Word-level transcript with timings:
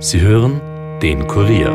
Sie 0.00 0.20
hören 0.20 0.60
den 1.02 1.26
Kurier. 1.26 1.72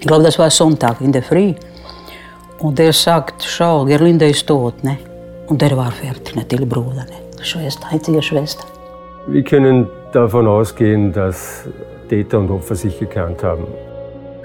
Ich 0.00 0.06
glaube, 0.06 0.24
das 0.24 0.36
war 0.40 0.50
Sonntag 0.50 1.00
in 1.00 1.12
der 1.12 1.22
Früh. 1.22 1.54
Und 2.58 2.80
er 2.80 2.92
sagt, 2.92 3.44
schau, 3.44 3.84
Gerlinde 3.84 4.28
ist 4.28 4.44
tot. 4.44 4.82
Ne? 4.82 4.98
Und 5.46 5.62
er 5.62 5.76
war 5.76 5.92
fertig, 5.92 6.34
natürlich 6.34 6.68
Bruder, 6.68 7.04
ne? 7.04 7.40
Schwester, 7.40 7.86
einzige 7.88 8.20
Schwester. 8.20 8.64
Wir 9.28 9.44
können 9.44 9.86
davon 10.12 10.48
ausgehen, 10.48 11.12
dass 11.12 11.68
Täter 12.08 12.40
und 12.40 12.50
Opfer 12.50 12.74
sich 12.74 12.98
gekannt 12.98 13.44
haben. 13.44 13.64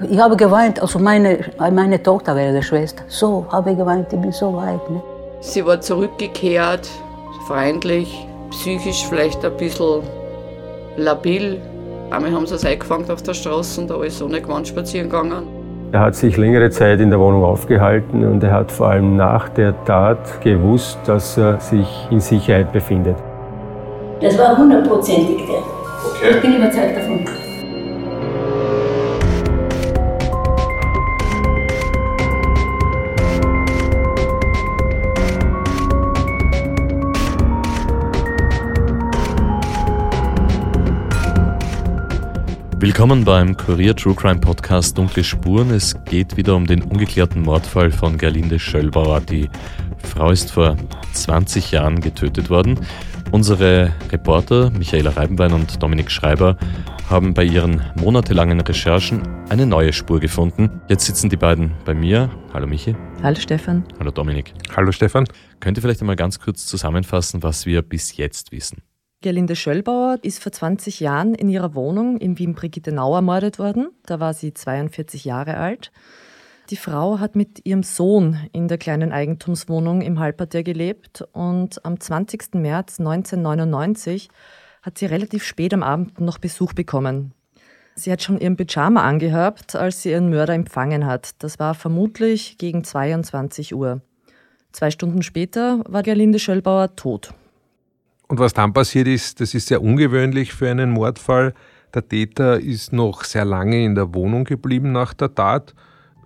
Ich 0.02 0.18
habe 0.18 0.36
geweint, 0.36 0.82
also 0.82 0.98
meine, 0.98 1.38
meine 1.58 2.02
Tochter 2.02 2.34
wäre 2.34 2.54
die 2.54 2.62
Schwester. 2.62 3.04
So 3.06 3.46
habe 3.50 3.70
ich 3.70 3.78
geweint, 3.78 4.12
ich 4.12 4.18
bin 4.18 4.32
so 4.32 4.54
weit. 4.54 4.90
Ne? 4.90 5.00
Sie 5.40 5.64
war 5.64 5.80
zurückgekehrt, 5.80 6.88
freundlich, 7.46 8.26
psychisch 8.50 9.06
vielleicht 9.08 9.44
ein 9.44 9.56
bisschen 9.56 10.02
labil. 10.96 11.60
Einmal 12.10 12.32
haben 12.32 12.46
sie 12.46 12.56
es 12.56 12.64
eingefangen 12.64 13.08
auf 13.10 13.22
der 13.22 13.34
Straße 13.34 13.80
und 13.80 13.90
da 13.90 14.02
ist 14.02 14.20
ohne 14.20 14.40
Gewand 14.40 14.68
spazieren 14.68 15.08
gegangen. 15.08 15.46
Er 15.92 16.00
hat 16.00 16.16
sich 16.16 16.36
längere 16.36 16.70
Zeit 16.70 16.98
in 16.98 17.10
der 17.10 17.20
Wohnung 17.20 17.44
aufgehalten 17.44 18.26
und 18.26 18.42
er 18.42 18.50
hat 18.50 18.72
vor 18.72 18.88
allem 18.88 19.16
nach 19.16 19.48
der 19.50 19.74
Tat 19.84 20.40
gewusst, 20.42 20.98
dass 21.06 21.38
er 21.38 21.60
sich 21.60 21.86
in 22.10 22.18
Sicherheit 22.18 22.72
befindet. 22.72 23.16
Das 24.20 24.36
war 24.36 24.58
hundertprozentig 24.58 25.46
der. 25.46 25.58
Okay. 25.58 26.34
Ich 26.34 26.40
bin 26.40 26.56
überzeugt 26.56 26.96
davon. 26.96 27.43
Willkommen 42.84 43.24
beim 43.24 43.56
Kurier 43.56 43.96
True 43.96 44.14
Crime 44.14 44.40
Podcast 44.40 44.98
Dunkle 44.98 45.24
Spuren. 45.24 45.70
Es 45.70 45.96
geht 46.04 46.36
wieder 46.36 46.54
um 46.54 46.66
den 46.66 46.82
ungeklärten 46.82 47.40
Mordfall 47.40 47.90
von 47.90 48.18
Gerlinde 48.18 48.58
Schöllbauer. 48.58 49.22
Die 49.22 49.48
Frau 50.02 50.30
ist 50.30 50.52
vor 50.52 50.76
20 51.14 51.70
Jahren 51.70 52.02
getötet 52.02 52.50
worden. 52.50 52.78
Unsere 53.30 53.94
Reporter 54.12 54.68
Michaela 54.68 55.12
Reibenwein 55.12 55.54
und 55.54 55.82
Dominik 55.82 56.10
Schreiber 56.10 56.58
haben 57.08 57.32
bei 57.32 57.44
ihren 57.44 57.80
monatelangen 57.98 58.60
Recherchen 58.60 59.22
eine 59.48 59.64
neue 59.64 59.94
Spur 59.94 60.20
gefunden. 60.20 60.82
Jetzt 60.90 61.06
sitzen 61.06 61.30
die 61.30 61.38
beiden 61.38 61.72
bei 61.86 61.94
mir. 61.94 62.28
Hallo 62.52 62.66
Michi. 62.66 62.94
Hallo 63.22 63.36
Stefan. 63.40 63.84
Hallo 63.98 64.10
Dominik. 64.10 64.52
Hallo 64.76 64.92
Stefan. 64.92 65.24
Könnt 65.58 65.78
ihr 65.78 65.80
vielleicht 65.80 66.02
einmal 66.02 66.16
ganz 66.16 66.38
kurz 66.38 66.66
zusammenfassen, 66.66 67.42
was 67.42 67.64
wir 67.64 67.80
bis 67.80 68.18
jetzt 68.18 68.52
wissen? 68.52 68.82
Gerlinde 69.24 69.56
Schöllbauer 69.56 70.18
ist 70.20 70.42
vor 70.42 70.52
20 70.52 71.00
Jahren 71.00 71.34
in 71.34 71.48
ihrer 71.48 71.74
Wohnung 71.74 72.18
in 72.18 72.38
Wien-Brigitte-Nau 72.38 73.14
ermordet 73.14 73.58
worden. 73.58 73.88
Da 74.04 74.20
war 74.20 74.34
sie 74.34 74.52
42 74.52 75.24
Jahre 75.24 75.56
alt. 75.56 75.92
Die 76.68 76.76
Frau 76.76 77.20
hat 77.20 77.34
mit 77.34 77.64
ihrem 77.64 77.82
Sohn 77.82 78.38
in 78.52 78.68
der 78.68 78.76
kleinen 78.76 79.12
Eigentumswohnung 79.12 80.02
im 80.02 80.18
Halbertier 80.18 80.62
gelebt 80.62 81.24
und 81.32 81.82
am 81.86 81.98
20. 81.98 82.56
März 82.56 83.00
1999 83.00 84.28
hat 84.82 84.98
sie 84.98 85.06
relativ 85.06 85.42
spät 85.42 85.72
am 85.72 85.82
Abend 85.82 86.20
noch 86.20 86.36
Besuch 86.36 86.74
bekommen. 86.74 87.32
Sie 87.94 88.12
hat 88.12 88.22
schon 88.22 88.38
ihren 88.38 88.58
Pyjama 88.58 89.04
angehabt, 89.04 89.74
als 89.74 90.02
sie 90.02 90.10
ihren 90.10 90.28
Mörder 90.28 90.52
empfangen 90.52 91.06
hat. 91.06 91.42
Das 91.42 91.58
war 91.58 91.72
vermutlich 91.72 92.58
gegen 92.58 92.84
22 92.84 93.74
Uhr. 93.74 94.02
Zwei 94.72 94.90
Stunden 94.90 95.22
später 95.22 95.82
war 95.88 96.02
Gerlinde 96.02 96.38
Schöllbauer 96.38 96.94
tot. 96.94 97.32
Und 98.28 98.38
was 98.38 98.54
dann 98.54 98.72
passiert 98.72 99.06
ist, 99.06 99.40
das 99.40 99.54
ist 99.54 99.68
sehr 99.68 99.82
ungewöhnlich 99.82 100.54
für 100.54 100.70
einen 100.70 100.90
Mordfall. 100.90 101.54
Der 101.94 102.08
Täter 102.08 102.58
ist 102.58 102.92
noch 102.92 103.24
sehr 103.24 103.44
lange 103.44 103.84
in 103.84 103.94
der 103.94 104.14
Wohnung 104.14 104.44
geblieben 104.44 104.92
nach 104.92 105.14
der 105.14 105.34
Tat. 105.34 105.74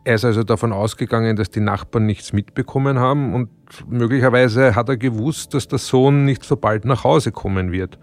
Er 0.05 0.15
ist 0.15 0.25
also 0.25 0.43
davon 0.43 0.73
ausgegangen, 0.73 1.37
dass 1.37 1.51
die 1.51 1.61
Nachbarn 1.61 2.07
nichts 2.07 2.33
mitbekommen 2.33 2.99
haben 2.99 3.35
und 3.35 3.51
möglicherweise 3.87 4.75
hat 4.75 4.89
er 4.89 4.97
gewusst, 4.97 5.53
dass 5.53 5.69
der 5.69 5.79
Sohn 5.79 6.25
nicht 6.25 6.45
so 6.45 6.57
bald 6.57 6.87
nach 6.87 7.05
Hause 7.05 7.33
kommen 7.33 7.73
wird. 7.73 7.99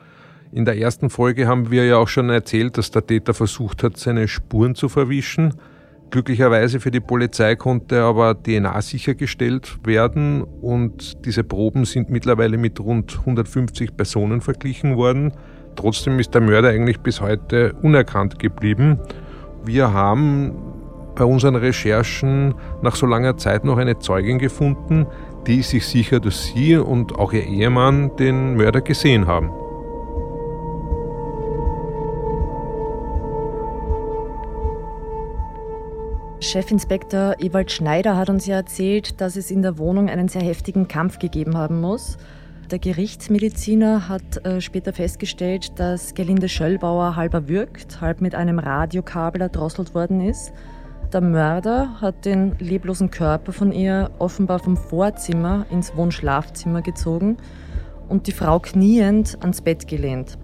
In 0.51 0.65
der 0.65 0.77
ersten 0.77 1.09
Folge 1.09 1.47
haben 1.47 1.71
wir 1.71 1.85
ja 1.85 1.97
auch 1.97 2.07
schon 2.07 2.29
erzählt, 2.29 2.77
dass 2.77 2.91
der 2.91 3.07
Täter 3.07 3.33
versucht 3.33 3.81
hat, 3.81 3.97
seine 3.97 4.27
Spuren 4.27 4.75
zu 4.75 4.87
verwischen. 4.87 5.55
Glücklicherweise 6.15 6.79
für 6.79 6.91
die 6.91 7.01
Polizei 7.01 7.57
konnte 7.57 8.01
aber 8.01 8.41
DNA 8.41 8.81
sichergestellt 8.81 9.79
werden 9.83 10.43
und 10.43 11.25
diese 11.25 11.43
Proben 11.43 11.83
sind 11.83 12.09
mittlerweile 12.09 12.57
mit 12.57 12.79
rund 12.79 13.19
150 13.19 13.97
Personen 13.97 14.39
verglichen 14.39 14.95
worden. 14.95 15.33
Trotzdem 15.75 16.17
ist 16.19 16.33
der 16.33 16.39
Mörder 16.39 16.69
eigentlich 16.69 17.01
bis 17.01 17.19
heute 17.19 17.73
unerkannt 17.81 18.39
geblieben. 18.39 18.97
Wir 19.65 19.91
haben 19.91 20.53
bei 21.15 21.25
unseren 21.25 21.57
Recherchen 21.57 22.55
nach 22.81 22.95
so 22.95 23.05
langer 23.07 23.35
Zeit 23.35 23.65
noch 23.65 23.77
eine 23.77 23.99
Zeugin 23.99 24.39
gefunden, 24.39 25.07
die 25.47 25.63
sich 25.63 25.85
sicher, 25.85 26.21
dass 26.21 26.45
sie 26.45 26.77
und 26.77 27.19
auch 27.19 27.33
ihr 27.33 27.45
Ehemann 27.45 28.15
den 28.15 28.55
Mörder 28.55 28.79
gesehen 28.79 29.27
haben. 29.27 29.49
Chefinspektor 36.45 37.35
Ewald 37.39 37.71
Schneider 37.71 38.15
hat 38.15 38.29
uns 38.29 38.45
ja 38.45 38.57
erzählt, 38.57 39.19
dass 39.19 39.35
es 39.35 39.49
in 39.49 39.63
der 39.63 39.79
Wohnung 39.79 40.09
einen 40.09 40.27
sehr 40.27 40.43
heftigen 40.43 40.87
Kampf 40.87 41.17
gegeben 41.17 41.57
haben 41.57 41.81
muss. 41.81 42.17
Der 42.69 42.77
Gerichtsmediziner 42.77 44.07
hat 44.07 44.45
äh, 44.45 44.61
später 44.61 44.93
festgestellt, 44.93 45.79
dass 45.79 46.13
Gerlinde 46.13 46.47
Schöllbauer 46.47 47.15
halb 47.15 47.33
erwürgt, 47.33 47.99
halb 47.99 48.21
mit 48.21 48.35
einem 48.35 48.59
Radiokabel 48.59 49.41
erdrosselt 49.41 49.95
worden 49.95 50.21
ist. 50.21 50.53
Der 51.11 51.21
Mörder 51.21 51.99
hat 51.99 52.25
den 52.25 52.55
leblosen 52.59 53.09
Körper 53.09 53.51
von 53.51 53.71
ihr 53.71 54.11
offenbar 54.19 54.59
vom 54.59 54.77
Vorzimmer 54.77 55.65
ins 55.71 55.95
Wohnschlafzimmer 55.95 56.83
gezogen 56.83 57.37
und 58.07 58.27
die 58.27 58.31
Frau 58.31 58.59
kniend 58.59 59.37
ans 59.41 59.61
Bett 59.61 59.87
gelehnt. 59.87 60.37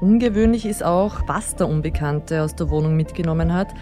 Ungewöhnlich 0.00 0.66
ist 0.66 0.84
auch, 0.84 1.22
was 1.26 1.56
der 1.56 1.68
Unbekannte 1.68 2.42
aus 2.42 2.54
der 2.54 2.70
Wohnung 2.70 2.96
mitgenommen 2.96 3.52
hat. 3.52 3.74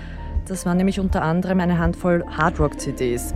Das 0.50 0.66
war 0.66 0.74
nämlich 0.74 0.98
unter 0.98 1.22
anderem 1.22 1.60
eine 1.60 1.78
Handvoll 1.78 2.24
Hardrock-CDs. 2.26 3.34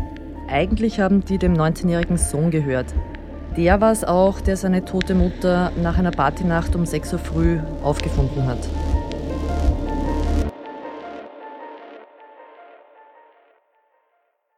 Eigentlich 0.48 0.98
haben 0.98 1.24
die 1.24 1.38
dem 1.38 1.54
19-jährigen 1.54 2.16
Sohn 2.16 2.50
gehört. 2.50 2.92
Der 3.56 3.80
war 3.80 3.92
es 3.92 4.02
auch, 4.02 4.40
der 4.40 4.56
seine 4.56 4.84
tote 4.84 5.14
Mutter 5.14 5.70
nach 5.80 5.96
einer 5.96 6.10
Partynacht 6.10 6.74
um 6.74 6.84
6 6.84 7.12
Uhr 7.12 7.18
früh 7.20 7.60
aufgefunden 7.84 8.44
hat. 8.44 8.58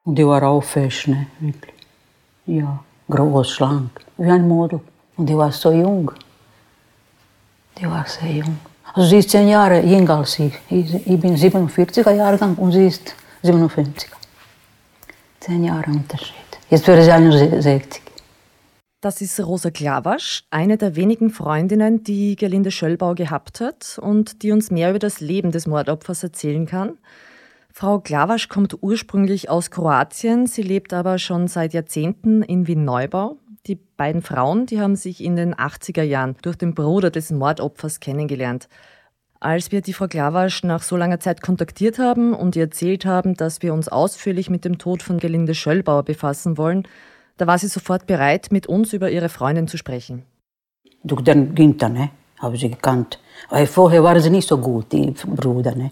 Und 0.04 0.16
die 0.16 0.26
war 0.26 0.42
auch 0.42 0.64
fesch, 0.64 1.08
ne? 1.08 1.26
Wirklich. 1.40 1.74
Ja, 2.46 2.82
groß, 3.10 3.50
schlank, 3.50 3.90
wie 4.16 4.30
ein 4.30 4.48
Model. 4.48 4.80
Und 5.18 5.28
die 5.28 5.36
war 5.36 5.52
so 5.52 5.70
jung. 5.72 6.10
Die 7.78 7.84
war 7.84 8.06
sehr 8.06 8.32
jung. 8.32 8.56
Sie 8.98 9.18
ist 9.18 9.28
zehn 9.28 9.48
Jahre 9.48 9.82
jünger 9.82 10.16
als 10.16 10.38
ich. 10.38 10.54
Ich, 10.70 11.20
bin 11.20 11.36
47er 11.36 12.12
Jahrgang 12.12 12.54
und 12.54 12.72
sie 12.72 12.86
ist 12.86 13.14
57. 13.42 14.08
Zehn 15.38 15.64
Jahre 15.64 15.90
Unterschied. 15.90 16.34
Jetzt 16.70 16.86
wäre 16.88 17.02
sie 17.04 17.12
61. 17.12 18.00
Das 19.02 19.20
ist 19.20 19.38
Rosa 19.38 19.70
Klawasch, 19.70 20.44
eine 20.50 20.78
der 20.78 20.96
wenigen 20.96 21.28
Freundinnen, 21.28 22.04
die 22.04 22.36
Gerlinde 22.36 22.70
Schöllbau 22.70 23.14
gehabt 23.14 23.60
hat 23.60 23.98
und 24.00 24.42
die 24.42 24.50
uns 24.50 24.70
mehr 24.70 24.88
über 24.88 24.98
das 24.98 25.20
Leben 25.20 25.52
des 25.52 25.66
Mordopfers 25.66 26.22
erzählen 26.22 26.64
kann. 26.64 26.96
Frau 27.70 28.00
Klawasch 28.00 28.48
kommt 28.48 28.82
ursprünglich 28.82 29.50
aus 29.50 29.70
Kroatien, 29.70 30.46
sie 30.46 30.62
lebt 30.62 30.94
aber 30.94 31.18
schon 31.18 31.48
seit 31.48 31.74
Jahrzehnten 31.74 32.42
in 32.42 32.66
Wien-Neubau. 32.66 33.36
Die 33.66 33.74
beiden 33.74 34.22
Frauen, 34.22 34.66
die 34.66 34.80
haben 34.80 34.94
sich 34.94 35.22
in 35.22 35.34
den 35.34 35.54
80er 35.54 36.02
Jahren 36.02 36.36
durch 36.42 36.56
den 36.56 36.74
Bruder 36.74 37.10
des 37.10 37.32
Mordopfers 37.32 37.98
kennengelernt. 37.98 38.68
Als 39.40 39.72
wir 39.72 39.80
die 39.80 39.92
Frau 39.92 40.06
Klawasch 40.06 40.62
nach 40.62 40.82
so 40.82 40.96
langer 40.96 41.18
Zeit 41.18 41.42
kontaktiert 41.42 41.98
haben 41.98 42.32
und 42.32 42.54
ihr 42.54 42.62
erzählt 42.62 43.04
haben, 43.04 43.34
dass 43.34 43.62
wir 43.62 43.74
uns 43.74 43.88
ausführlich 43.88 44.50
mit 44.50 44.64
dem 44.64 44.78
Tod 44.78 45.02
von 45.02 45.18
Gelinde 45.18 45.54
Schöllbauer 45.54 46.04
befassen 46.04 46.56
wollen, 46.56 46.86
da 47.38 47.46
war 47.46 47.58
sie 47.58 47.66
sofort 47.66 48.06
bereit, 48.06 48.48
mit 48.50 48.66
uns 48.66 48.92
über 48.92 49.10
ihre 49.10 49.28
Freundin 49.28 49.68
zu 49.68 49.76
sprechen. 49.76 50.22
Durch 51.02 51.22
den 51.22 51.54
Günther, 51.54 51.88
ne, 51.88 52.10
habe 52.38 52.56
sie 52.56 52.70
gekannt. 52.70 53.18
Weil 53.50 53.66
vorher 53.66 54.02
waren 54.02 54.20
sie 54.20 54.30
nicht 54.30 54.48
so 54.48 54.58
gut, 54.58 54.92
die 54.92 55.10
Brüder. 55.10 55.74
Ne. 55.74 55.90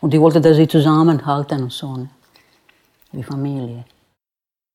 Und 0.00 0.14
ich 0.14 0.20
wollte, 0.20 0.40
dass 0.40 0.56
sie 0.56 0.68
zusammenhalten 0.68 1.64
und 1.64 1.72
so. 1.72 1.96
Ne. 1.96 2.10
Wie 3.12 3.22
Familie. 3.22 3.84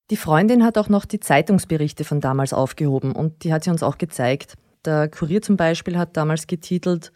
Die 0.10 0.18
Freundin 0.18 0.64
hat 0.64 0.78
auch 0.78 0.90
noch 0.90 1.06
die 1.06 1.20
Zeitungsberichte 1.20 2.04
von 2.04 2.20
damals 2.20 2.52
aufgehoben 2.54 3.12
und 3.12 3.44
die 3.44 3.54
hat 3.54 3.64
sie 3.64 3.70
uns 3.70 3.84
auch 3.84 3.98
gezeigt. 3.98 4.56
Der 4.86 5.08
Kurier 5.08 5.42
zum 5.42 5.56
Beispiel 5.56 5.98
hat 5.98 6.18
damals 6.18 6.48
getitelt 6.48 7.12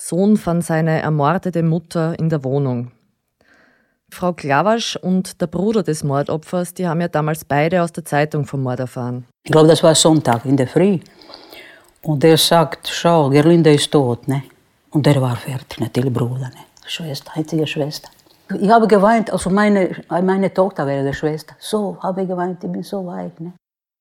Sohn 0.00 0.36
fand 0.36 0.64
seine 0.64 1.02
ermordete 1.02 1.64
Mutter 1.64 2.16
in 2.18 2.28
der 2.28 2.44
Wohnung. 2.44 2.92
Frau 4.10 4.32
Klawasch 4.32 4.94
und 4.94 5.40
der 5.40 5.48
Bruder 5.48 5.82
des 5.82 6.04
Mordopfers, 6.04 6.72
die 6.72 6.86
haben 6.86 7.00
ja 7.00 7.08
damals 7.08 7.44
beide 7.44 7.82
aus 7.82 7.92
der 7.92 8.04
Zeitung 8.04 8.46
vom 8.46 8.62
Mord 8.62 8.78
erfahren. 8.78 9.26
Ich 9.42 9.50
glaube, 9.50 9.66
das 9.66 9.82
war 9.82 9.96
Sonntag 9.96 10.44
in 10.44 10.56
der 10.56 10.68
Früh. 10.68 11.00
Und 12.02 12.22
er 12.22 12.36
sagt, 12.36 12.88
schau, 12.88 13.28
Gerlinde 13.28 13.74
ist 13.74 13.90
tot. 13.90 14.28
Ne? 14.28 14.44
Und 14.90 15.06
er 15.06 15.20
war 15.20 15.34
fertig, 15.34 15.80
natürlich 15.80 16.12
Bruder, 16.12 16.48
ne? 16.48 16.64
Schwester, 16.86 17.32
einzige 17.34 17.66
Schwester. 17.66 18.08
Ich 18.54 18.70
habe 18.70 18.88
geweint, 18.88 19.30
also 19.30 19.50
meine, 19.50 19.90
meine 20.08 20.52
Tochter 20.52 20.86
wäre 20.86 21.06
die 21.06 21.14
Schwester. 21.14 21.54
So 21.58 21.98
habe 22.02 22.22
ich 22.22 22.28
geweint, 22.28 22.64
ich 22.64 22.70
bin 22.70 22.82
so 22.82 23.04
weit. 23.06 23.38
Ne? 23.40 23.52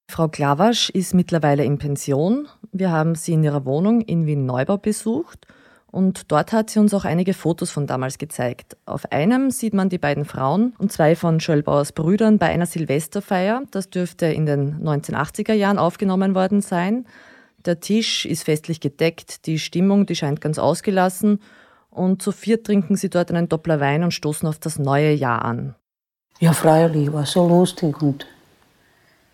Frau 0.09 0.29
Klawasch 0.29 0.89
ist 0.89 1.13
mittlerweile 1.13 1.65
in 1.65 1.77
Pension. 1.77 2.47
Wir 2.71 2.91
haben 2.91 3.15
sie 3.15 3.33
in 3.33 3.43
ihrer 3.43 3.65
Wohnung 3.65 4.01
in 4.01 4.25
Wien-Neubau 4.25 4.77
besucht 4.77 5.47
und 5.91 6.31
dort 6.31 6.53
hat 6.53 6.69
sie 6.69 6.79
uns 6.79 6.93
auch 6.93 7.03
einige 7.03 7.33
Fotos 7.33 7.71
von 7.71 7.87
damals 7.87 8.17
gezeigt. 8.17 8.77
Auf 8.85 9.11
einem 9.11 9.51
sieht 9.51 9.73
man 9.73 9.89
die 9.89 9.97
beiden 9.97 10.23
Frauen 10.23 10.73
und 10.77 10.93
zwei 10.93 11.17
von 11.17 11.41
Schöllbauers 11.41 11.91
Brüdern 11.91 12.37
bei 12.37 12.47
einer 12.47 12.65
Silvesterfeier. 12.65 13.63
Das 13.71 13.89
dürfte 13.89 14.27
in 14.27 14.45
den 14.45 14.81
1980er 14.81 15.53
Jahren 15.53 15.77
aufgenommen 15.77 16.35
worden 16.35 16.61
sein. 16.61 17.05
Der 17.65 17.81
Tisch 17.81 18.25
ist 18.25 18.43
festlich 18.43 18.79
gedeckt, 18.79 19.45
die 19.45 19.59
Stimmung, 19.59 20.05
die 20.05 20.15
scheint 20.15 20.39
ganz 20.39 20.57
ausgelassen 20.57 21.41
und 21.97 22.21
zu 22.21 22.31
viert 22.31 22.65
trinken 22.65 22.95
sie 22.95 23.09
dort 23.09 23.31
einen 23.31 23.49
Doppler 23.49 23.79
Wein 23.79 24.03
und 24.03 24.11
stoßen 24.11 24.47
auf 24.47 24.59
das 24.59 24.79
neue 24.79 25.13
Jahr 25.13 25.43
an. 25.43 25.75
Ja, 26.39 26.53
freilich, 26.53 27.11
war 27.11 27.25
so 27.25 27.47
lustig 27.47 28.01
und 28.01 28.25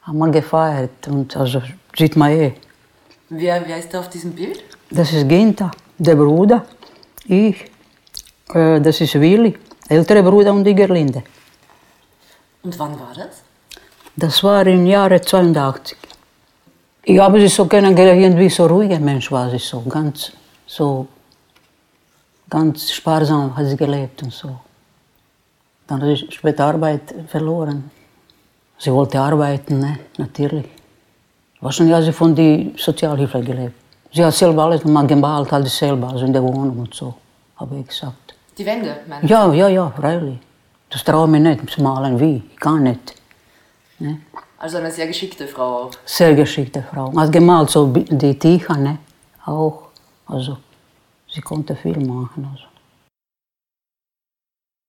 haben 0.01 0.17
wir 0.17 0.29
gefeiert 0.29 1.07
und 1.07 1.35
also 1.35 1.61
sieht 1.97 2.15
man 2.15 2.31
eh. 2.31 2.53
Wer, 3.29 3.67
wer 3.67 3.77
ist 3.77 3.93
da 3.93 3.99
auf 3.99 4.09
diesem 4.09 4.31
Bild? 4.31 4.63
Das 4.89 5.11
ist 5.11 5.27
Ginta, 5.27 5.71
der 5.97 6.15
Bruder, 6.15 6.65
ich, 7.25 7.65
äh, 8.53 8.79
das 8.79 9.01
ist 9.01 9.19
Willi, 9.19 9.57
ältere 9.89 10.23
Bruder 10.23 10.53
und 10.53 10.63
die 10.63 10.75
Gerlinde. 10.75 11.23
Und 12.61 12.77
wann 12.79 12.99
war 12.99 13.13
das? 13.15 13.43
Das 14.15 14.43
war 14.43 14.65
im 14.67 14.85
Jahre 14.85 15.19
82. 15.19 15.97
Ich 17.03 17.19
habe 17.19 17.39
sie 17.39 17.47
so 17.47 17.65
kennengelernt, 17.65 18.21
irgendwie 18.21 18.49
so 18.49 18.65
ruhiger 18.65 18.99
Mensch 18.99 19.31
war 19.31 19.49
sie 19.49 19.57
so, 19.57 19.81
ganz 19.81 20.31
so 20.65 21.07
ganz 22.53 22.91
sparsam 22.91 23.55
hat 23.55 23.65
sie 23.65 23.75
gelebt 23.75 24.21
und 24.23 24.31
so. 24.31 24.49
Dann 25.87 26.01
hat 26.01 26.09
sie 26.09 26.31
später 26.31 26.65
Arbeit 26.65 27.05
verloren. 27.27 27.79
Sie 28.77 28.91
wollte 28.91 29.19
arbeiten, 29.19 29.79
ne? 29.79 29.93
natürlich. 30.17 30.69
Wahrscheinlich 31.61 31.95
hat 31.95 32.03
sie 32.03 32.13
von 32.13 32.35
der 32.35 32.67
Sozialhilfe 32.77 33.41
gelebt. 33.41 33.77
Sie 34.13 34.23
hat 34.23 34.35
selber 34.35 34.63
alles 34.65 34.83
mal 34.85 35.07
gemalt, 35.07 35.51
alles 35.51 35.75
selber, 35.75 36.07
also 36.09 36.25
in 36.25 36.33
der 36.33 36.43
Wohnung 36.43 36.77
und 36.83 36.93
so, 36.93 37.15
habe 37.59 37.79
ich 37.79 37.87
gesagt. 37.87 38.35
Die 38.57 38.65
Wände, 38.65 38.91
meinst 39.07 39.29
Ja, 39.29 39.51
ja, 39.51 39.67
ja, 39.67 39.85
freilich. 39.99 40.39
Das 40.91 41.03
traue 41.03 41.25
ich 41.25 41.31
mir 41.31 41.39
nicht 41.39 41.69
zu 41.71 41.81
malen, 41.81 42.19
wie, 42.19 42.43
ich 42.51 42.59
kann 42.59 42.83
nicht. 42.83 43.15
Ne? 43.97 44.19
Also 44.59 44.77
eine 44.77 44.91
sehr 44.91 45.07
geschickte 45.07 45.47
Frau 45.47 45.69
auch. 45.85 45.91
Sehr 46.05 46.35
geschickte 46.35 46.83
Frau. 46.91 47.11
Hat 47.17 47.31
gemalt, 47.31 47.69
so 47.71 47.87
die 47.87 48.37
Tücher, 48.37 48.77
ne? 48.77 48.99
auch. 49.45 49.77
Also, 50.27 50.57
sie 51.33 51.41
konnte 51.41 51.75
viel 51.75 51.99
machen. 51.99 52.45
Also. 52.45 52.63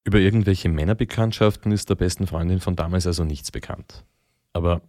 Über 0.05 0.19
irgendwelche 0.19 0.69
Männerbekanntschaften 0.69 1.73
ist 1.73 1.89
der 1.89 1.95
besten 1.95 2.27
Freundin 2.27 2.61
von 2.61 2.77
damals 2.77 3.07
also 3.07 3.25
nichts 3.25 3.51
bekannt. 3.51 4.05
Aber 4.53 4.83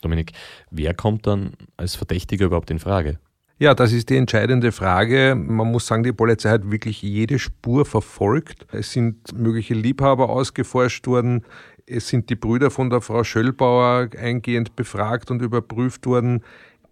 Dominik, 0.00 0.32
wer 0.70 0.94
kommt 0.94 1.26
dann 1.26 1.52
als 1.76 1.94
Verdächtiger 1.94 2.46
überhaupt 2.46 2.70
in 2.70 2.78
Frage? 2.78 3.18
Ja, 3.58 3.74
das 3.74 3.92
ist 3.92 4.08
die 4.08 4.16
entscheidende 4.16 4.72
Frage. 4.72 5.34
Man 5.36 5.70
muss 5.70 5.86
sagen, 5.86 6.02
die 6.02 6.14
Polizei 6.14 6.48
hat 6.48 6.70
wirklich 6.70 7.02
jede 7.02 7.38
Spur 7.38 7.84
verfolgt. 7.84 8.66
Es 8.72 8.92
sind 8.92 9.36
mögliche 9.38 9.74
Liebhaber 9.74 10.30
ausgeforscht 10.30 11.06
worden. 11.06 11.44
Es 11.86 12.08
sind 12.08 12.30
die 12.30 12.36
Brüder 12.36 12.70
von 12.70 12.88
der 12.88 13.02
Frau 13.02 13.22
Schöllbauer 13.22 14.08
eingehend 14.18 14.76
befragt 14.76 15.30
und 15.30 15.42
überprüft 15.42 16.06
worden. 16.06 16.42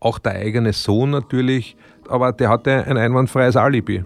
Auch 0.00 0.18
der 0.18 0.32
eigene 0.32 0.72
Sohn 0.72 1.10
natürlich. 1.10 1.76
Aber 2.08 2.32
der 2.32 2.48
hatte 2.48 2.84
ein 2.86 2.96
einwandfreies 2.96 3.56
Alibi. 3.56 4.04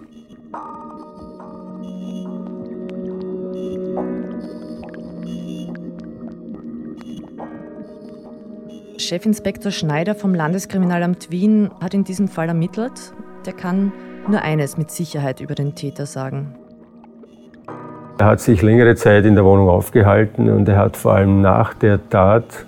Chefinspektor 8.99 9.73
Schneider 9.73 10.15
vom 10.15 10.35
Landeskriminalamt 10.35 11.31
Wien 11.31 11.71
hat 11.81 11.93
in 11.93 12.05
diesem 12.05 12.29
Fall 12.29 12.49
ermittelt. 12.49 13.13
Der 13.45 13.53
kann 13.53 13.93
nur 14.29 14.41
eines 14.41 14.79
mit 14.79 14.91
Sicherheit 14.91 15.41
über 15.41 15.55
den 15.55 15.75
Täter 15.75 16.07
sagen. 16.07 16.55
Er 18.19 18.27
hat 18.27 18.41
sich 18.41 18.63
längere 18.63 18.95
Zeit 18.95 19.25
in 19.25 19.35
der 19.35 19.45
Wohnung 19.45 19.69
aufgehalten 19.69 20.49
und 20.49 20.69
er 20.69 20.77
hat 20.77 20.97
vor 20.97 21.15
allem 21.15 21.41
nach 21.41 21.75
der 21.75 22.09
Tat 22.09 22.67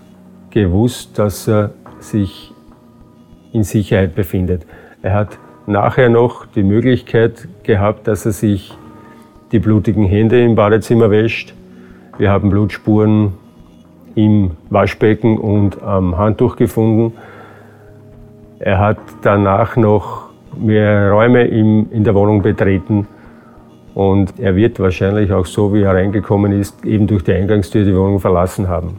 gewusst, 0.51 1.19
dass 1.19 1.49
er 1.49 1.71
sich 2.01 2.54
in 3.55 3.63
Sicherheit 3.63 4.15
befindet. 4.15 4.67
Er 5.01 5.15
hat 5.15 5.39
nachher 5.67 6.11
noch 6.11 6.45
die 6.45 6.63
Möglichkeit 6.63 7.49
gehabt, 7.63 8.07
dass 8.07 8.27
er 8.27 8.33
sich 8.33 8.77
die 9.53 9.61
blutigen 9.61 10.05
Hände 10.05 10.43
im 10.45 10.57
Badezimmer 10.57 11.11
wäscht. 11.11 11.55
Wir 12.19 12.31
haben 12.31 12.51
Blutspuren 12.51 13.33
im 14.15 14.51
Waschbecken 14.71 15.39
und 15.39 15.83
am 15.83 16.19
Handtuch 16.19 16.57
gefunden. 16.57 17.17
Er 18.59 18.79
hat 18.79 18.99
danach 19.23 19.77
noch 19.77 20.31
mehrere 20.57 21.13
Räume 21.13 21.45
in 21.45 22.05
der 22.05 22.15
Wohnung 22.15 22.43
betreten 22.43 23.07
und 23.95 24.39
er 24.41 24.57
wird 24.57 24.81
wahrscheinlich 24.81 25.33
auch 25.33 25.47
so, 25.47 25.73
wie 25.73 25.83
er 25.83 25.95
reingekommen 25.95 26.53
ist, 26.53 26.85
eben 26.85 27.07
durch 27.07 27.23
die 27.23 27.33
Eingangstür 27.33 27.85
die 27.85 27.95
Wohnung 27.95 28.19
verlassen 28.19 28.69
haben. 28.69 28.97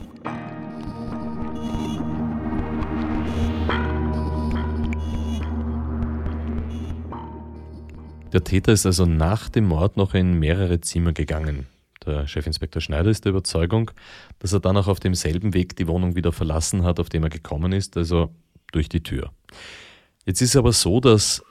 Der 8.36 8.44
Täter 8.44 8.74
ist 8.74 8.86
also 8.86 9.06
nach 9.06 9.48
dem 9.48 9.64
Mord 9.64 9.96
noch 9.96 10.14
in 10.14 10.38
mehrere 10.38 10.82
Zimmer 10.82 11.14
gegangen. 11.14 11.68
Der 12.06 12.28
Chefinspektor 12.28 12.82
Schneider 12.82 13.10
ist 13.10 13.24
der 13.24 13.30
Überzeugung, 13.30 13.92
dass 14.40 14.52
er 14.52 14.60
dann 14.60 14.76
auch 14.76 14.90
auf 14.90 15.00
demselben 15.00 15.54
Weg 15.54 15.78
die 15.78 15.88
Wohnung 15.88 16.18
wieder 16.18 16.34
verlassen 16.34 16.84
hat, 16.84 17.00
auf 17.00 17.08
dem 17.08 17.24
er 17.24 17.30
gekommen 17.30 17.72
ist, 17.72 17.96
also 17.96 18.36
durch 18.74 18.90
die 18.90 19.02
Tür. 19.02 19.32
Jetzt 20.26 20.42
ist 20.42 20.50
es 20.50 20.58
aber 20.58 20.74
so, 20.74 21.00
dass 21.00 21.46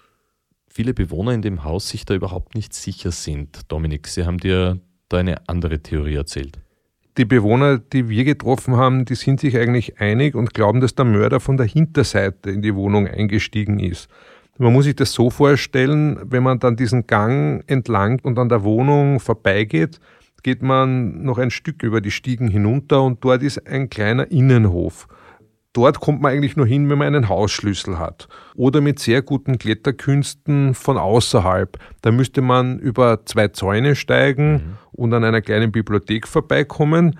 viele 0.69 0.93
Bewohner 0.93 1.33
in 1.33 1.41
dem 1.41 1.65
Haus 1.65 1.89
sich 1.89 2.05
da 2.05 2.13
überhaupt 2.13 2.55
nicht 2.55 2.75
sicher 2.75 3.13
sind. 3.13 3.61
Dominik, 3.69 4.07
Sie 4.07 4.27
haben 4.27 4.37
dir 4.37 4.79
da 5.09 5.17
eine 5.17 5.49
andere 5.49 5.81
Theorie 5.81 6.17
erzählt. 6.17 6.59
Die 7.17 7.25
Bewohner, 7.25 7.79
die 7.79 8.11
wir 8.11 8.25
getroffen 8.25 8.77
haben, 8.77 9.07
die 9.07 9.15
sind 9.15 9.41
sich 9.41 9.57
eigentlich 9.57 10.01
einig 10.01 10.35
und 10.35 10.53
glauben, 10.53 10.83
dass 10.83 10.95
der 10.95 11.07
Mörder 11.07 11.41
von 11.41 11.57
der 11.57 11.65
Hinterseite 11.65 12.51
in 12.51 12.61
die 12.61 12.75
Wohnung 12.75 13.09
eingestiegen 13.09 13.79
ist. 13.79 14.11
Man 14.59 14.73
muss 14.73 14.85
sich 14.85 14.95
das 14.95 15.13
so 15.13 15.31
vorstellen, 15.31 16.19
wenn 16.23 16.43
man 16.43 16.61
dann 16.61 16.77
diesen 16.77 17.07
Gang 17.07 17.65
entlang 17.67 18.21
und 18.23 18.39
an 18.39 18.49
der 18.49 18.63
Wohnung 18.63 19.19
vorbeigeht, 19.19 19.99
geht 20.45 20.63
man 20.63 21.23
noch 21.23 21.39
ein 21.39 21.51
Stück 21.51 21.83
über 21.83 22.01
die 22.01 22.11
Stiegen 22.11 22.49
hinunter 22.49 23.03
und 23.03 23.25
dort 23.25 23.43
ist 23.43 23.67
ein 23.67 23.91
kleiner 23.91 24.31
Innenhof. 24.31 25.09
Dort 25.73 25.99
kommt 25.99 26.23
man 26.23 26.31
eigentlich 26.31 26.55
nur 26.55 26.67
hin, 26.67 26.89
wenn 26.89 26.99
man 26.99 27.09
einen 27.09 27.29
Hausschlüssel 27.29 27.99
hat. 27.99 28.29
Oder 28.55 28.81
mit 28.81 29.01
sehr 29.01 29.23
guten 29.23 29.59
Kletterkünsten 29.59 30.73
von 30.73 30.99
außerhalb. 30.99 31.77
Da 32.01 32.13
müsste 32.13 32.43
man 32.43 32.79
über 32.79 33.27
zwei 33.27 33.49
Zäune 33.49 33.97
steigen 33.97 34.53
mhm. 34.53 34.77
und 34.93 35.13
an 35.13 35.25
einer 35.25 35.43
kleinen 35.43 35.73
Bibliothek 35.73 36.29
vorbeikommen. 36.29 37.19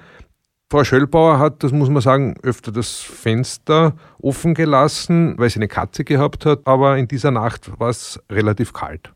Frau 0.71 0.83
Schöllbauer 0.83 1.39
hat, 1.39 1.63
das 1.63 1.73
muss 1.73 1.91
man 1.91 2.03
sagen, 2.03 2.35
öfter 2.43 2.73
das 2.73 3.01
Fenster 3.01 3.97
offen 4.21 4.55
gelassen, 4.55 5.35
weil 5.39 5.51
sie 5.51 5.57
eine 5.57 5.69
Katze 5.69 6.05
gehabt 6.05 6.47
hat, 6.47 6.67
aber 6.67 6.97
in 6.97 7.07
dieser 7.07 7.31
Nacht 7.31 7.79
war 7.79 7.91
es 7.91 8.21
relativ 8.31 8.73
kalt. 8.73 9.13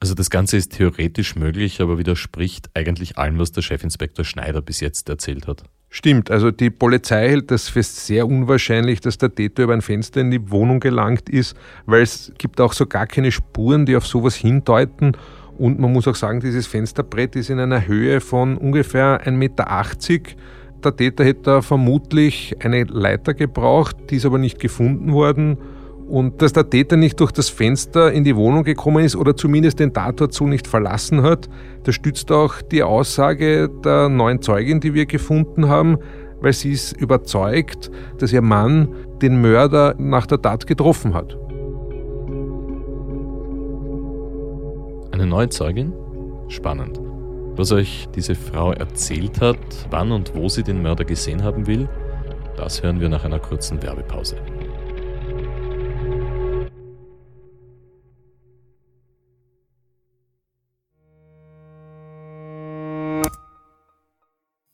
Also 0.00 0.14
das 0.14 0.30
Ganze 0.30 0.56
ist 0.56 0.76
theoretisch 0.76 1.34
möglich, 1.34 1.80
aber 1.80 1.98
widerspricht 1.98 2.68
eigentlich 2.74 3.16
allem, 3.16 3.38
was 3.38 3.52
der 3.52 3.62
Chefinspektor 3.62 4.24
Schneider 4.24 4.60
bis 4.60 4.80
jetzt 4.80 5.08
erzählt 5.08 5.46
hat. 5.46 5.64
Stimmt, 5.88 6.30
also 6.30 6.50
die 6.50 6.70
Polizei 6.70 7.28
hält 7.28 7.50
das 7.50 7.68
für 7.68 7.82
sehr 7.82 8.26
unwahrscheinlich, 8.26 9.00
dass 9.00 9.16
der 9.16 9.34
Täter 9.34 9.62
über 9.62 9.74
ein 9.74 9.80
Fenster 9.80 10.20
in 10.20 10.30
die 10.30 10.50
Wohnung 10.50 10.80
gelangt 10.80 11.28
ist, 11.28 11.56
weil 11.86 12.02
es 12.02 12.32
gibt 12.36 12.60
auch 12.60 12.72
so 12.72 12.86
gar 12.86 13.06
keine 13.06 13.30
Spuren, 13.30 13.86
die 13.86 13.96
auf 13.96 14.06
sowas 14.06 14.34
hindeuten. 14.34 15.16
Und 15.58 15.78
man 15.78 15.92
muss 15.92 16.08
auch 16.08 16.14
sagen, 16.14 16.40
dieses 16.40 16.66
Fensterbrett 16.66 17.36
ist 17.36 17.50
in 17.50 17.60
einer 17.60 17.86
Höhe 17.86 18.20
von 18.20 18.56
ungefähr 18.56 19.20
1,80 19.24 19.30
Meter. 19.32 19.66
Der 20.84 20.96
Täter 20.96 21.24
hätte 21.24 21.62
vermutlich 21.62 22.56
eine 22.60 22.84
Leiter 22.84 23.34
gebraucht, 23.34 23.96
die 24.10 24.16
ist 24.16 24.26
aber 24.26 24.38
nicht 24.38 24.58
gefunden 24.58 25.12
worden. 25.12 25.56
Und 26.08 26.42
dass 26.42 26.52
der 26.52 26.68
Täter 26.68 26.96
nicht 26.96 27.18
durch 27.20 27.32
das 27.32 27.48
Fenster 27.48 28.12
in 28.12 28.24
die 28.24 28.36
Wohnung 28.36 28.64
gekommen 28.64 29.04
ist 29.04 29.16
oder 29.16 29.34
zumindest 29.36 29.80
den 29.80 29.94
Tatort 29.94 30.34
so 30.34 30.46
nicht 30.46 30.66
verlassen 30.66 31.22
hat, 31.22 31.48
das 31.84 31.94
stützt 31.94 32.30
auch 32.30 32.60
die 32.60 32.82
Aussage 32.82 33.70
der 33.82 34.10
neuen 34.10 34.42
Zeugin, 34.42 34.80
die 34.80 34.92
wir 34.92 35.06
gefunden 35.06 35.68
haben, 35.68 35.96
weil 36.40 36.52
sie 36.52 36.72
ist 36.72 36.92
überzeugt, 36.92 37.90
dass 38.18 38.32
ihr 38.34 38.42
Mann 38.42 38.88
den 39.22 39.40
Mörder 39.40 39.94
nach 39.96 40.26
der 40.26 40.42
Tat 40.42 40.66
getroffen 40.66 41.14
hat. 41.14 41.38
Eine 45.14 45.28
neue 45.28 45.48
Zeugin? 45.48 45.92
Spannend. 46.48 46.98
Was 47.56 47.70
euch 47.70 48.08
diese 48.16 48.34
Frau 48.34 48.72
erzählt 48.72 49.40
hat, 49.40 49.56
wann 49.90 50.10
und 50.10 50.34
wo 50.34 50.48
sie 50.48 50.64
den 50.64 50.82
Mörder 50.82 51.04
gesehen 51.04 51.44
haben 51.44 51.68
will, 51.68 51.88
das 52.56 52.82
hören 52.82 52.98
wir 52.98 53.08
nach 53.08 53.22
einer 53.22 53.38
kurzen 53.38 53.80
Werbepause. 53.80 54.38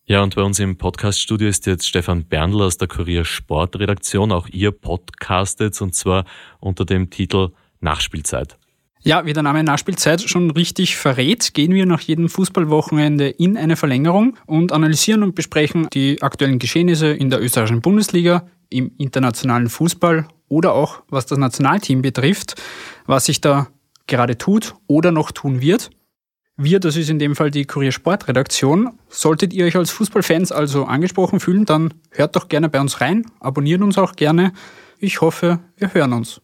Ja, 0.07 0.23
und 0.23 0.35
bei 0.37 0.43
uns 0.43 0.59
im 0.59 0.79
Podcaststudio 0.79 1.49
ist 1.49 1.67
jetzt 1.67 1.87
Stefan 1.87 2.25
Berndl 2.25 2.63
aus 2.63 2.79
der 2.79 2.89
Kurier 2.89 3.27
Sportredaktion. 3.27 4.33
Auch 4.33 4.49
ihr 4.49 4.71
podcastet 4.73 5.79
und 5.83 5.95
zwar 5.95 6.25
unter 6.61 6.87
dem 6.87 7.11
Titel 7.11 7.51
Nachspielzeit. 7.81 8.60
Ja, 9.03 9.25
wie 9.25 9.33
der 9.33 9.43
Name 9.43 9.65
Nachspielzeit 9.65 10.21
schon 10.21 10.51
richtig 10.51 10.97
verrät, 10.97 11.55
gehen 11.55 11.73
wir 11.73 11.87
nach 11.87 12.03
jedem 12.03 12.29
Fußballwochenende 12.29 13.29
in 13.29 13.57
eine 13.57 13.77
Verlängerung 13.77 14.37
und 14.45 14.73
analysieren 14.73 15.23
und 15.23 15.35
besprechen 15.35 15.89
die 15.95 16.21
aktuellen 16.21 16.59
Geschehnisse 16.59 17.07
in 17.07 17.31
der 17.31 17.41
österreichischen 17.41 17.81
Bundesliga, 17.81 18.47
im 18.69 18.93
internationalen 18.99 19.71
Fußball 19.71 20.29
oder 20.49 20.75
auch 20.75 21.03
was 21.09 21.25
das 21.25 21.39
Nationalteam 21.39 22.03
betrifft, 22.03 22.61
was 23.07 23.25
sich 23.25 23.41
da 23.41 23.69
gerade 24.07 24.37
tut 24.37 24.75
oder 24.87 25.13
noch 25.13 25.33
tun 25.33 25.63
wird. 25.63 25.91
Wir, 26.59 26.79
das 26.79 26.97
ist 26.97 27.09
in 27.09 27.19
dem 27.19 27.35
Fall 27.35 27.51
die 27.51 27.65
Kurier 27.65 27.93
Sportredaktion. 27.93 28.91
Solltet 29.09 29.55
ihr 29.55 29.65
euch 29.65 29.77
als 29.77 29.91
Fußballfans 29.93 30.53
also 30.53 30.85
angesprochen 30.85 31.41
fühlen, 31.41 31.65
dann 31.65 31.95
hört 32.11 32.37
doch 32.37 32.49
gerne 32.49 32.69
bei 32.69 32.81
uns 32.81 33.01
rein, 33.01 33.25
abonniert 33.41 33.81
uns 33.81 33.97
auch 33.97 34.13
gerne. 34.13 34.53
Ich 34.99 35.23
hoffe, 35.23 35.61
wir 35.79 35.95
hören 35.95 36.13
uns. 36.13 36.43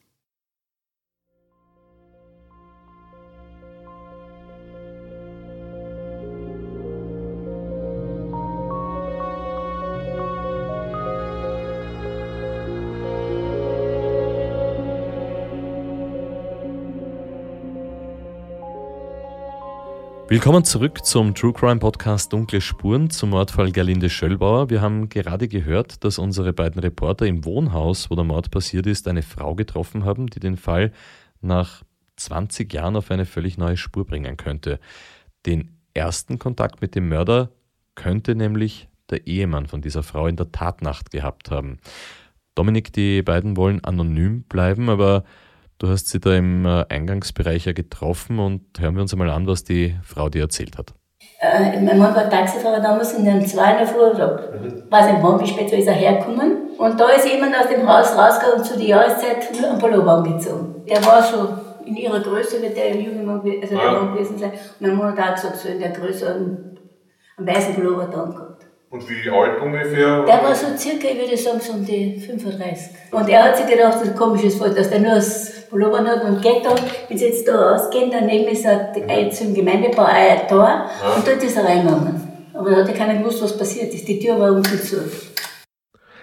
Willkommen 20.28 20.64
zurück 20.64 21.04
zum 21.04 21.37
True 21.37 21.52
Crime 21.52 21.78
Podcast 21.78 22.33
Dunkle 22.33 22.61
Spuren 22.61 23.11
zum 23.11 23.30
Mordfall 23.30 23.71
Gerlinde 23.71 24.11
Schöllbauer. 24.11 24.71
Wir 24.71 24.80
haben 24.80 25.09
gerade 25.09 25.47
gehört, 25.47 26.02
dass 26.02 26.18
unsere 26.18 26.52
beiden 26.52 26.80
Reporter 26.80 27.26
im 27.26 27.45
Wohnhaus, 27.45 28.11
wo 28.11 28.16
der 28.16 28.25
Mord 28.25 28.50
passiert 28.50 28.88
ist, 28.88 29.06
eine 29.06 29.23
Frau 29.23 29.54
getroffen 29.54 30.04
haben, 30.04 30.26
die 30.26 30.40
den 30.40 30.56
Fall 30.56 30.92
nach 31.40 31.85
20 32.16 32.73
Jahren 32.73 32.97
auf 32.97 33.12
eine 33.12 33.25
völlig 33.25 33.56
neue 33.56 33.76
Spur 33.76 34.04
bringen 34.04 34.37
könnte. 34.37 34.80
Den 35.47 35.78
ersten 35.95 36.40
Kontakt 36.40 36.83
mit 36.83 36.97
dem 36.97 37.09
Mörder 37.09 37.52
könnte 37.95 38.35
nämlich 38.35 38.88
der 39.11 39.28
Ehemann 39.28 39.66
von 39.66 39.80
dieser 39.80 40.02
Frau 40.02 40.26
in 40.26 40.35
der 40.35 40.50
Tatnacht 40.50 41.12
gehabt 41.12 41.52
haben. 41.52 41.78
Dominik, 42.56 42.92
die 42.92 43.23
beiden 43.23 43.56
wollen 43.56 43.85
anonym 43.85 44.42
bleiben, 44.42 44.88
aber 44.88 45.23
Du 45.78 45.88
hast 45.88 46.09
sie 46.09 46.21
da 46.21 46.35
im 46.35 46.64
äh, 46.64 46.87
Eingangsbereich 46.88 47.66
ja 47.66 47.73
getroffen 47.73 48.38
und 48.38 48.62
hören 48.78 48.95
wir 48.95 49.02
uns 49.02 49.12
einmal 49.12 49.30
an, 49.30 49.47
was 49.47 49.62
die 49.62 49.95
Frau 50.02 50.30
dir 50.30 50.42
erzählt 50.42 50.78
hat. 50.78 50.95
Äh, 51.40 51.80
mein 51.83 51.99
Mann 51.99 52.14
war 52.14 52.30
Taxifahrer 52.30 52.80
damals 52.80 53.12
in 53.12 53.26
den 53.26 53.47
2 53.47 53.71
in 53.73 53.78
der 53.78 53.87
Früh, 53.87 54.09
mhm. 54.09 54.90
weiß 54.90 55.12
nicht 55.12 55.23
wann, 55.23 55.40
wie 55.40 55.47
spät 55.47 55.71
ist 55.71 55.87
er 55.87 55.92
hergekommen. 55.92 56.71
Und 56.78 56.99
da 56.99 57.11
ist 57.11 57.30
jemand 57.30 57.54
aus 57.54 57.68
dem 57.68 57.87
Haus 57.87 58.16
rausgegangen 58.16 58.61
und 58.61 58.64
zu 58.64 58.78
der 58.78 58.87
Jahreszeit 58.87 59.52
nur 59.52 59.71
einen 59.71 59.78
Pullover 59.78 60.12
angezogen. 60.12 60.83
Der 60.88 61.04
war 61.04 61.23
so 61.23 61.49
in 61.85 61.97
ihrer 61.97 62.21
Größe, 62.21 62.62
wird 62.62 62.76
der 62.76 62.97
junge 62.97 63.23
Mann, 63.23 63.42
also 63.61 63.76
der 63.76 63.92
Mann 63.92 64.14
gewesen 64.14 64.38
sein. 64.38 64.52
Und 64.52 64.87
mein 64.87 64.97
Mann 64.97 65.16
hat 65.16 65.28
auch 65.28 65.35
gesagt, 65.35 65.56
so 65.56 65.68
in 65.68 65.78
der 65.78 65.90
Größe 65.90 66.26
einen, 66.26 66.78
einen 67.37 67.47
weißen 67.47 67.75
Pullover 67.75 68.06
da 68.06 68.25
gehabt. 68.25 68.66
Und 68.88 69.09
wie 69.11 69.28
alt 69.28 69.61
ungefähr? 69.61 70.25
Der 70.25 70.42
war 70.42 70.54
so 70.54 70.66
circa, 70.76 71.09
ich 71.09 71.18
würde 71.18 71.37
sagen, 71.37 71.61
so 71.61 71.73
um 71.75 71.85
die 71.85 72.18
35. 72.18 73.12
Und 73.12 73.28
er 73.28 73.45
hat 73.45 73.56
sich 73.56 73.66
gedacht, 73.66 73.95
das 73.95 74.02
ist 74.02 74.11
ein 74.11 74.16
komisches 74.16 74.56
Fall, 74.56 74.73
dass 74.75 74.88
der 74.88 75.00
nur 75.00 75.16
das 75.16 75.55
Hat 75.85 76.25
und 76.25 76.42
geht 76.42 76.64
da, 76.64 76.75
wenn 77.09 77.18
sie 77.18 77.26
jetzt 77.26 77.47
da 77.47 77.73
rausgehen, 77.73 78.11
daneben 78.11 78.49
ist 78.49 78.66
ein, 78.66 79.33
zum 79.33 79.54
Gemeindebau 79.54 80.04
ein 80.04 80.49
Tor 80.49 80.66
ja. 80.66 81.14
und 81.14 81.26
dort 81.26 81.42
ist 81.42 81.56
er 81.56 81.64
reingegangen. 81.64 82.21
Aber 82.54 82.71
da 82.71 82.76
hat 82.78 82.88
ja 82.88 82.95
keiner 82.95 83.18
gewusst, 83.18 83.42
was 83.42 83.56
passiert 83.56 83.92
ist. 83.92 84.09
Die 84.09 84.18
Tür 84.18 84.40
war 84.40 84.52
unten 84.52 84.78
zu. 84.78 84.97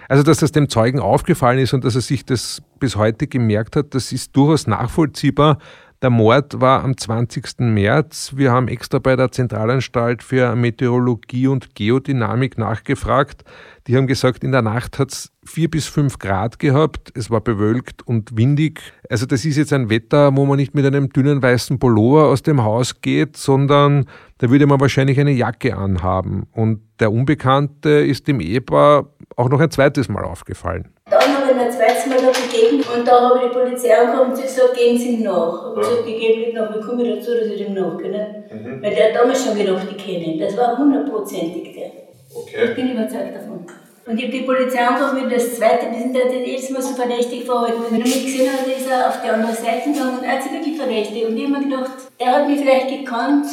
Also, 0.09 0.23
dass 0.23 0.39
das 0.39 0.51
dem 0.51 0.69
Zeugen 0.69 0.99
aufgefallen 0.99 1.59
ist 1.59 1.73
und 1.73 1.85
dass 1.85 1.95
er 1.95 2.01
sich 2.01 2.25
das 2.25 2.61
bis 2.79 2.95
heute 2.95 3.27
gemerkt 3.27 3.75
hat, 3.75 3.93
das 3.93 4.11
ist 4.11 4.35
durchaus 4.35 4.67
nachvollziehbar. 4.67 5.59
Der 6.03 6.09
Mord 6.09 6.59
war 6.59 6.83
am 6.83 6.97
20. 6.97 7.59
März. 7.59 8.33
Wir 8.35 8.51
haben 8.51 8.67
extra 8.67 8.99
bei 8.99 9.15
der 9.15 9.31
Zentralanstalt 9.31 10.21
für 10.21 10.53
Meteorologie 10.53 11.47
und 11.47 11.75
Geodynamik 11.75 12.57
nachgefragt. 12.57 13.45
Die 13.87 13.95
haben 13.95 14.05
gesagt, 14.05 14.43
in 14.43 14.51
der 14.51 14.61
Nacht 14.61 14.99
hat 14.99 15.13
es 15.13 15.31
vier 15.45 15.71
bis 15.71 15.87
fünf 15.87 16.19
Grad 16.19 16.59
gehabt. 16.59 17.13
Es 17.15 17.31
war 17.31 17.39
bewölkt 17.39 18.05
und 18.05 18.35
windig. 18.35 18.81
Also 19.09 19.25
das 19.25 19.45
ist 19.45 19.55
jetzt 19.55 19.71
ein 19.71 19.89
Wetter, 19.89 20.35
wo 20.35 20.45
man 20.45 20.57
nicht 20.57 20.75
mit 20.75 20.85
einem 20.85 21.07
dünnen 21.07 21.41
weißen 21.41 21.79
Pullover 21.79 22.25
aus 22.25 22.43
dem 22.43 22.61
Haus 22.65 22.99
geht, 22.99 23.37
sondern 23.37 24.03
da 24.39 24.49
würde 24.49 24.67
man 24.67 24.81
wahrscheinlich 24.81 25.21
eine 25.21 25.31
Jacke 25.31 25.77
anhaben. 25.77 26.47
Und 26.51 26.81
der 26.99 27.13
Unbekannte 27.13 27.89
ist 27.89 28.27
dem 28.27 28.41
Ehepaar 28.41 29.07
auch 29.37 29.47
noch 29.47 29.61
ein 29.61 29.71
zweites 29.71 30.09
Mal 30.09 30.25
aufgefallen. 30.25 30.89
Dann 31.09 31.21
habe 31.21 31.49
ich 31.49 31.55
mir 31.55 31.63
ein 31.63 31.71
zweites 31.71 32.05
Mal 32.07 32.32
gegeben 32.53 32.83
und 32.95 33.07
da 33.07 33.29
habe 33.29 33.39
ich 33.39 33.51
die 33.51 33.57
Polizei 33.57 33.97
angekommen 33.97 34.31
und 34.31 34.37
sie 34.37 34.43
gesagt, 34.43 34.75
gehen 34.75 34.97
Sie 34.97 35.09
ihm 35.09 35.23
nach. 35.23 35.71
Und 35.71 35.75
ja. 35.75 35.89
gesagt, 35.89 36.07
ich 36.07 36.19
gehe 36.19 36.39
nicht 36.39 36.53
nach, 36.53 36.75
wie 36.75 36.79
komme 36.79 37.03
ich 37.03 37.15
dazu, 37.15 37.31
dass 37.33 37.47
ich 37.47 37.65
dem 37.65 37.73
nachkenne? 37.73 38.43
Mhm. 38.51 38.81
Weil 38.81 38.95
der 38.95 39.09
hat 39.09 39.15
damals 39.15 39.43
schon 39.43 39.57
gedacht, 39.57 39.87
ich 39.89 40.05
kenne 40.05 40.23
ihn. 40.25 40.39
Das 40.39 40.55
war 40.57 40.77
hundertprozentig 40.77 41.73
der. 41.73 41.91
Okay. 42.35 42.65
Ich 42.69 42.75
bin 42.75 42.91
überzeugt 42.91 43.35
davon. 43.35 43.65
Und 44.05 44.17
ich 44.17 44.25
habe 44.25 44.37
die 44.37 44.43
Polizei 44.43 44.85
angerufen 44.85 45.29
das 45.29 45.55
zweite, 45.55 45.85
die 45.95 46.01
sind 46.01 46.15
halt 46.15 46.33
jedes 46.45 46.69
Mal 46.71 46.81
so 46.81 46.93
verdächtig 46.93 47.45
verhalten. 47.45 47.81
Wenn 47.89 48.01
er 48.01 48.05
mich 48.05 48.25
gesehen 48.25 48.51
hat, 48.51 48.67
ist 48.67 48.89
er 48.89 49.07
auf 49.07 49.21
die 49.23 49.29
andere 49.29 49.53
Seite 49.53 49.91
gegangen 49.91 50.19
und 50.19 50.25
er 50.25 50.33
hat 50.33 50.43
sich 50.43 50.51
wirklich 50.51 50.77
verdächtig. 50.77 51.25
Und 51.25 51.37
ich 51.37 51.43
habe 51.45 51.59
mir 51.59 51.69
gedacht, 51.69 51.91
er 52.17 52.31
hat 52.33 52.47
mich 52.47 52.59
vielleicht 52.59 52.89
gekannt 52.89 53.45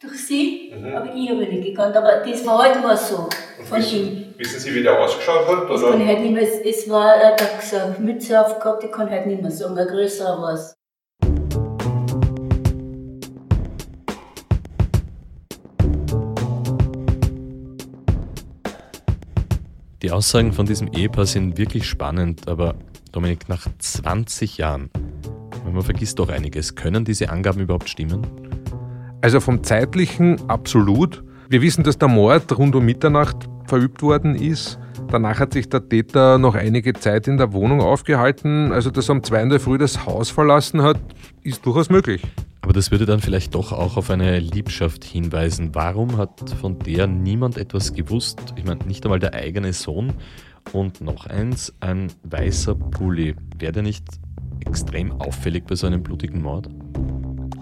durch 0.00 0.26
sie, 0.26 0.72
mhm. 0.74 0.94
aber 0.96 1.14
ich 1.14 1.28
habe 1.28 1.44
ihn 1.44 1.50
nicht 1.50 1.64
gekannt. 1.64 1.94
Aber 1.94 2.22
das 2.26 2.46
war 2.46 2.96
so 2.96 3.28
von 3.64 3.82
ihm. 3.82 4.34
Wissen 4.38 4.58
Sie, 4.58 4.74
wie 4.74 4.82
der 4.82 4.98
ausgeschaut 4.98 5.46
hat? 5.46 5.68
Das 5.68 5.82
kann 5.82 6.00
ich 6.00 6.06
halt 6.06 6.20
nicht 6.20 6.32
mehr, 6.32 6.64
es 6.64 6.88
war, 6.88 7.14
er 7.14 7.32
hat 7.32 7.42
eine 7.74 7.98
Mütze 7.98 8.40
aufgehabt, 8.40 8.82
ich 8.82 8.90
kann 8.90 9.10
halt 9.10 9.26
nicht 9.26 9.42
mehr 9.42 9.50
sagen, 9.50 9.76
ein 9.76 9.86
größerer 9.86 10.40
war 10.40 10.54
es. 10.54 10.74
Die 20.02 20.10
Aussagen 20.10 20.54
von 20.54 20.64
diesem 20.64 20.88
Ehepaar 20.94 21.26
sind 21.26 21.58
wirklich 21.58 21.86
spannend, 21.86 22.48
aber 22.48 22.74
Dominik, 23.12 23.50
nach 23.50 23.66
20 23.78 24.56
Jahren, 24.56 24.90
man 25.70 25.82
vergisst 25.82 26.18
doch 26.18 26.30
einiges, 26.30 26.74
können 26.74 27.04
diese 27.04 27.28
Angaben 27.28 27.60
überhaupt 27.60 27.90
stimmen? 27.90 28.49
Also 29.22 29.40
vom 29.40 29.62
zeitlichen 29.62 30.48
absolut. 30.48 31.22
Wir 31.50 31.60
wissen, 31.60 31.84
dass 31.84 31.98
der 31.98 32.08
Mord 32.08 32.56
rund 32.56 32.74
um 32.74 32.84
Mitternacht 32.84 33.36
verübt 33.66 34.02
worden 34.02 34.34
ist. 34.34 34.78
Danach 35.10 35.40
hat 35.40 35.52
sich 35.52 35.68
der 35.68 35.88
Täter 35.88 36.38
noch 36.38 36.54
einige 36.54 36.94
Zeit 36.94 37.28
in 37.28 37.36
der 37.36 37.52
Wohnung 37.52 37.80
aufgehalten. 37.80 38.72
Also, 38.72 38.90
dass 38.90 39.10
er 39.10 39.16
um 39.16 39.22
zwei 39.22 39.42
in 39.42 39.50
der 39.50 39.60
Früh 39.60 39.76
das 39.76 40.06
Haus 40.06 40.30
verlassen 40.30 40.82
hat, 40.82 40.98
ist 41.42 41.66
durchaus 41.66 41.90
möglich. 41.90 42.22
Aber 42.62 42.72
das 42.72 42.90
würde 42.90 43.04
dann 43.04 43.20
vielleicht 43.20 43.54
doch 43.54 43.72
auch 43.72 43.96
auf 43.96 44.10
eine 44.10 44.38
Liebschaft 44.38 45.04
hinweisen. 45.04 45.70
Warum 45.74 46.16
hat 46.16 46.50
von 46.60 46.78
der 46.78 47.06
niemand 47.06 47.58
etwas 47.58 47.92
gewusst? 47.92 48.54
Ich 48.56 48.64
meine, 48.64 48.84
nicht 48.84 49.04
einmal 49.04 49.18
der 49.18 49.34
eigene 49.34 49.72
Sohn. 49.72 50.12
Und 50.72 51.00
noch 51.00 51.26
eins, 51.26 51.74
ein 51.80 52.12
weißer 52.22 52.74
Pulli. 52.74 53.34
Wäre 53.58 53.72
der 53.72 53.82
nicht 53.82 54.04
extrem 54.64 55.12
auffällig 55.12 55.64
bei 55.66 55.74
so 55.74 55.86
einem 55.86 56.02
blutigen 56.02 56.42
Mord? 56.42 56.68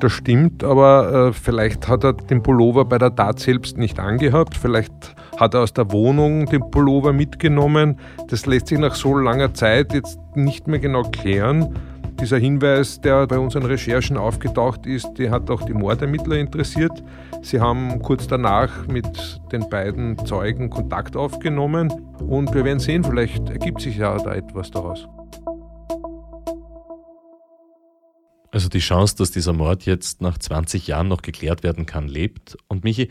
Das 0.00 0.12
stimmt, 0.12 0.62
aber 0.62 1.28
äh, 1.28 1.32
vielleicht 1.32 1.88
hat 1.88 2.04
er 2.04 2.12
den 2.12 2.42
Pullover 2.42 2.84
bei 2.84 2.98
der 2.98 3.14
Tat 3.14 3.40
selbst 3.40 3.78
nicht 3.78 3.98
angehabt. 3.98 4.56
Vielleicht 4.56 4.92
hat 5.36 5.54
er 5.54 5.62
aus 5.62 5.72
der 5.72 5.90
Wohnung 5.90 6.46
den 6.46 6.70
Pullover 6.70 7.12
mitgenommen. 7.12 7.98
Das 8.28 8.46
lässt 8.46 8.68
sich 8.68 8.78
nach 8.78 8.94
so 8.94 9.16
langer 9.16 9.54
Zeit 9.54 9.92
jetzt 9.92 10.20
nicht 10.36 10.68
mehr 10.68 10.78
genau 10.78 11.02
klären. 11.02 11.74
Dieser 12.20 12.38
Hinweis, 12.38 13.00
der 13.00 13.26
bei 13.26 13.38
unseren 13.38 13.64
Recherchen 13.64 14.16
aufgetaucht 14.16 14.86
ist, 14.86 15.08
der 15.18 15.30
hat 15.30 15.50
auch 15.50 15.62
die 15.62 15.74
Mordermittler 15.74 16.36
interessiert. 16.36 16.92
Sie 17.42 17.60
haben 17.60 18.00
kurz 18.00 18.26
danach 18.26 18.86
mit 18.86 19.40
den 19.52 19.68
beiden 19.68 20.18
Zeugen 20.26 20.70
Kontakt 20.70 21.16
aufgenommen 21.16 21.92
und 22.20 22.52
wir 22.54 22.64
werden 22.64 22.80
sehen, 22.80 23.04
vielleicht 23.04 23.50
ergibt 23.50 23.80
sich 23.80 23.96
ja 23.96 24.16
da 24.16 24.34
etwas 24.34 24.70
daraus. 24.70 25.08
Also 28.50 28.68
die 28.68 28.78
Chance, 28.78 29.16
dass 29.16 29.30
dieser 29.30 29.52
Mord 29.52 29.84
jetzt 29.84 30.22
nach 30.22 30.38
20 30.38 30.86
Jahren 30.86 31.08
noch 31.08 31.22
geklärt 31.22 31.62
werden 31.62 31.86
kann, 31.86 32.08
lebt. 32.08 32.56
Und 32.68 32.84
Michi, 32.84 33.10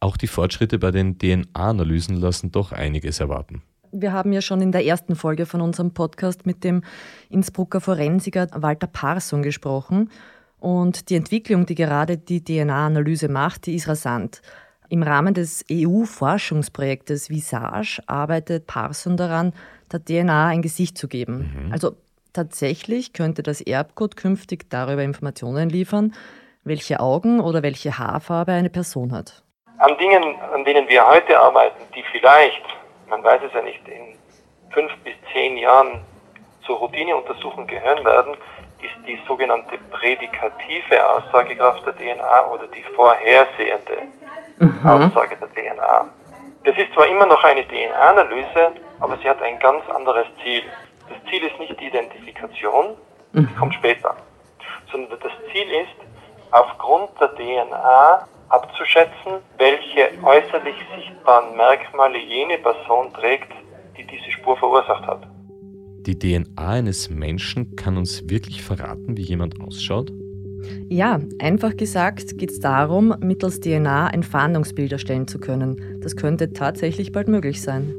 auch 0.00 0.16
die 0.16 0.26
Fortschritte 0.26 0.78
bei 0.78 0.90
den 0.90 1.18
DNA-Analysen 1.18 2.16
lassen 2.16 2.50
doch 2.50 2.72
einiges 2.72 3.20
erwarten. 3.20 3.62
Wir 3.92 4.12
haben 4.12 4.32
ja 4.32 4.40
schon 4.40 4.62
in 4.62 4.72
der 4.72 4.86
ersten 4.86 5.14
Folge 5.14 5.44
von 5.44 5.60
unserem 5.60 5.92
Podcast 5.92 6.46
mit 6.46 6.64
dem 6.64 6.82
Innsbrucker 7.28 7.80
Forensiker 7.80 8.48
Walter 8.54 8.86
Parson 8.86 9.42
gesprochen. 9.42 10.10
Und 10.58 11.10
die 11.10 11.16
Entwicklung, 11.16 11.66
die 11.66 11.74
gerade 11.74 12.16
die 12.16 12.42
DNA-Analyse 12.42 13.28
macht, 13.28 13.66
die 13.66 13.74
ist 13.74 13.88
rasant. 13.88 14.40
Im 14.88 15.02
Rahmen 15.02 15.34
des 15.34 15.64
EU-Forschungsprojektes 15.70 17.30
Visage 17.30 18.00
arbeitet 18.06 18.66
Parson 18.66 19.16
daran, 19.16 19.52
der 19.90 20.04
DNA 20.04 20.48
ein 20.48 20.62
Gesicht 20.62 20.96
zu 20.96 21.08
geben. 21.08 21.66
Mhm. 21.66 21.72
Also 21.72 21.96
tatsächlich 22.32 23.12
könnte 23.12 23.42
das 23.42 23.60
Erbgut 23.60 24.16
künftig 24.16 24.70
darüber 24.70 25.02
Informationen 25.02 25.68
liefern, 25.68 26.14
welche 26.64 27.00
Augen 27.00 27.40
oder 27.40 27.62
welche 27.62 27.98
Haarfarbe 27.98 28.52
eine 28.52 28.70
Person 28.70 29.12
hat. 29.12 29.42
An 29.78 29.96
Dingen, 29.98 30.36
an 30.54 30.64
denen 30.64 30.88
wir 30.88 31.06
heute 31.06 31.38
arbeiten, 31.38 31.82
die 31.94 32.04
vielleicht, 32.12 32.62
man 33.08 33.22
weiß 33.24 33.40
es 33.46 33.52
ja 33.52 33.62
nicht, 33.62 33.80
in 33.88 34.16
fünf 34.70 34.92
bis 35.04 35.14
zehn 35.32 35.56
Jahren 35.56 36.00
zur 36.64 36.76
Routineuntersuchung 36.76 37.66
gehören 37.66 38.04
werden, 38.04 38.34
ist 38.80 39.06
die 39.06 39.18
sogenannte 39.26 39.78
prädikative 39.90 41.08
Aussagekraft 41.08 41.84
der 41.86 41.96
DNA 41.96 42.46
oder 42.52 42.66
die 42.68 42.82
vorhersehende 42.94 44.02
mhm. 44.58 44.86
Aussage 44.86 45.36
der 45.36 45.48
DNA. 45.48 46.08
Das 46.64 46.76
ist 46.76 46.92
zwar 46.94 47.06
immer 47.08 47.26
noch 47.26 47.42
eine 47.42 47.66
DNA-Analyse, 47.66 48.72
aber 49.00 49.16
sie 49.18 49.28
hat 49.28 49.42
ein 49.42 49.58
ganz 49.58 49.82
anderes 49.90 50.26
Ziel. 50.42 50.62
Das 51.32 51.40
Ziel 51.40 51.48
ist 51.48 51.58
nicht 51.58 51.80
die 51.80 51.86
Identifikation, 51.86 52.94
die 53.32 53.40
mhm. 53.40 53.56
kommt 53.56 53.74
später, 53.74 54.14
sondern 54.90 55.18
das 55.18 55.32
Ziel 55.50 55.66
ist, 55.82 55.96
aufgrund 56.50 57.08
der 57.18 57.34
DNA 57.34 58.28
abzuschätzen, 58.50 59.40
welche 59.56 60.10
äußerlich 60.22 60.74
sichtbaren 60.94 61.56
Merkmale 61.56 62.18
jene 62.18 62.58
Person 62.58 63.14
trägt, 63.14 63.50
die 63.96 64.06
diese 64.06 64.30
Spur 64.30 64.58
verursacht 64.58 65.06
hat. 65.06 65.26
Die 66.04 66.18
DNA 66.18 66.68
eines 66.68 67.08
Menschen 67.08 67.76
kann 67.76 67.96
uns 67.96 68.28
wirklich 68.28 68.62
verraten, 68.62 69.16
wie 69.16 69.22
jemand 69.22 69.58
ausschaut? 69.62 70.12
Ja, 70.90 71.18
einfach 71.40 71.74
gesagt 71.78 72.36
geht 72.36 72.50
es 72.50 72.60
darum, 72.60 73.14
mittels 73.20 73.58
DNA 73.60 74.08
ein 74.08 74.22
Fahndungsbild 74.22 74.92
erstellen 74.92 75.26
zu 75.26 75.40
können. 75.40 76.00
Das 76.02 76.14
könnte 76.14 76.52
tatsächlich 76.52 77.10
bald 77.10 77.28
möglich 77.28 77.62
sein. 77.62 77.94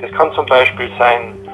Das 0.00 0.10
kann 0.12 0.32
zum 0.32 0.46
Beispiel 0.46 0.90
sein 0.98 1.45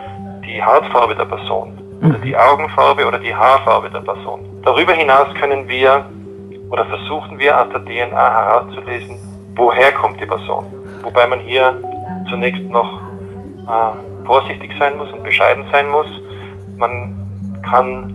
die 0.44 0.62
Hautfarbe 0.62 1.14
der 1.14 1.24
Person 1.24 1.78
oder 2.02 2.18
die 2.18 2.36
Augenfarbe 2.36 3.06
oder 3.06 3.18
die 3.18 3.34
Haarfarbe 3.34 3.90
der 3.90 4.00
Person. 4.00 4.40
Darüber 4.62 4.92
hinaus 4.92 5.32
können 5.34 5.68
wir 5.68 6.04
oder 6.70 6.84
versuchen 6.86 7.38
wir 7.38 7.60
aus 7.60 7.68
der 7.70 7.84
DNA 7.84 8.16
herauszulesen, 8.16 9.16
woher 9.54 9.92
kommt 9.92 10.20
die 10.20 10.26
Person. 10.26 10.64
Wobei 11.02 11.26
man 11.26 11.40
hier 11.40 11.76
zunächst 12.30 12.62
noch 12.64 13.00
äh, 13.68 14.26
vorsichtig 14.26 14.72
sein 14.78 14.96
muss 14.96 15.12
und 15.12 15.22
bescheiden 15.22 15.64
sein 15.70 15.88
muss. 15.88 16.06
Man 16.76 17.14
kann 17.62 18.14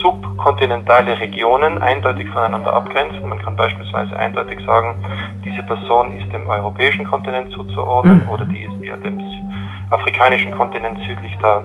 subkontinentale 0.00 1.18
Regionen 1.18 1.78
eindeutig 1.78 2.28
voneinander 2.28 2.72
abgrenzen. 2.72 3.28
Man 3.28 3.40
kann 3.40 3.56
beispielsweise 3.56 4.16
eindeutig 4.16 4.60
sagen, 4.66 4.94
diese 5.44 5.62
Person 5.62 6.16
ist 6.18 6.32
dem 6.32 6.46
europäischen 6.46 7.04
Kontinent 7.06 7.52
zuzuordnen 7.52 8.22
mhm. 8.24 8.28
oder 8.28 8.44
die 8.44 8.62
ist 8.62 8.82
eher 8.82 8.96
dem 8.98 9.18
afrikanischen 9.92 10.52
Kontinent 10.52 10.98
südlich 11.06 11.36
der 11.42 11.64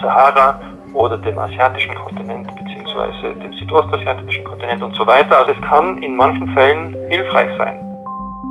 Sahara 0.00 0.60
oder 0.94 1.18
dem 1.18 1.38
asiatischen 1.38 1.94
Kontinent 1.94 2.46
bzw. 2.46 3.34
dem 3.40 3.52
südostasiatischen 3.52 4.44
Kontinent 4.44 4.82
und 4.82 4.94
so 4.94 5.06
weiter. 5.06 5.38
Also 5.38 5.52
es 5.52 5.60
kann 5.62 6.02
in 6.02 6.16
manchen 6.16 6.48
Fällen 6.54 6.96
hilfreich 7.08 7.50
sein. 7.58 7.78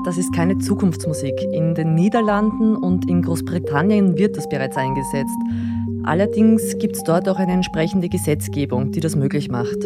Das 0.06 0.18
ist 0.18 0.34
keine 0.34 0.58
Zukunftsmusik. 0.60 1.34
In 1.52 1.76
den 1.76 1.96
Niederlanden 1.96 2.78
und 2.78 3.10
in 3.10 3.24
Großbritannien 3.24 4.18
wird 4.18 4.38
das 4.38 4.48
bereits 4.48 4.78
eingesetzt. 4.78 5.38
Allerdings 6.06 6.78
gibt 6.80 6.96
es 6.96 7.04
dort 7.04 7.28
auch 7.28 7.38
eine 7.38 7.52
entsprechende 7.52 8.08
Gesetzgebung, 8.08 8.92
die 8.92 9.02
das 9.02 9.16
möglich 9.16 9.50
macht. 9.50 9.78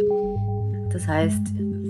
Das 0.93 1.07
heißt, 1.07 1.41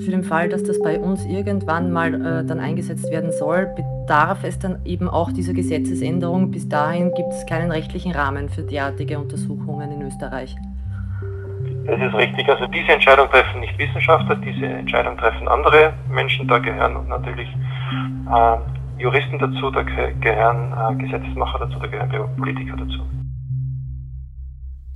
für 0.02 0.12
den 0.12 0.24
Fall, 0.24 0.50
dass 0.50 0.64
das 0.64 0.82
bei 0.82 1.00
uns 1.00 1.26
irgendwann 1.26 1.92
mal 1.92 2.14
äh, 2.14 2.46
dann 2.46 2.60
eingesetzt 2.60 3.10
werden 3.12 3.32
soll, 3.32 3.68
bedarf 3.76 4.44
es 4.44 4.60
dann 4.60 4.84
eben 4.86 5.08
auch 5.08 5.32
dieser 5.32 5.54
Gesetzesänderung. 5.54 6.52
Bis 6.52 6.68
dahin 6.68 7.14
gibt 7.14 7.32
es 7.32 7.46
keinen 7.46 7.72
rechtlichen 7.72 8.12
Rahmen 8.12 8.50
für 8.50 8.64
derartige 8.64 9.20
Untersuchungen 9.20 9.92
in 9.92 10.02
Österreich. 10.02 10.56
Das 11.86 12.00
ist 12.00 12.14
richtig. 12.14 12.48
Also 12.48 12.68
diese 12.68 12.92
Entscheidung 12.92 13.30
treffen 13.30 13.60
nicht 13.60 13.78
Wissenschaftler, 13.78 14.36
diese 14.36 14.66
Entscheidung 14.66 15.18
treffen 15.18 15.48
andere 15.48 15.94
Menschen. 16.10 16.48
Da 16.48 16.60
gehören 16.60 17.08
natürlich 17.08 17.50
äh, 17.50 19.02
Juristen 19.02 19.40
dazu, 19.40 19.72
da 19.72 19.82
gehören 19.82 20.74
äh, 20.74 21.04
Gesetzesmacher 21.04 21.60
dazu, 21.60 21.80
da 21.80 21.88
gehören 21.88 22.36
Politiker 22.38 22.78
dazu. 22.78 23.02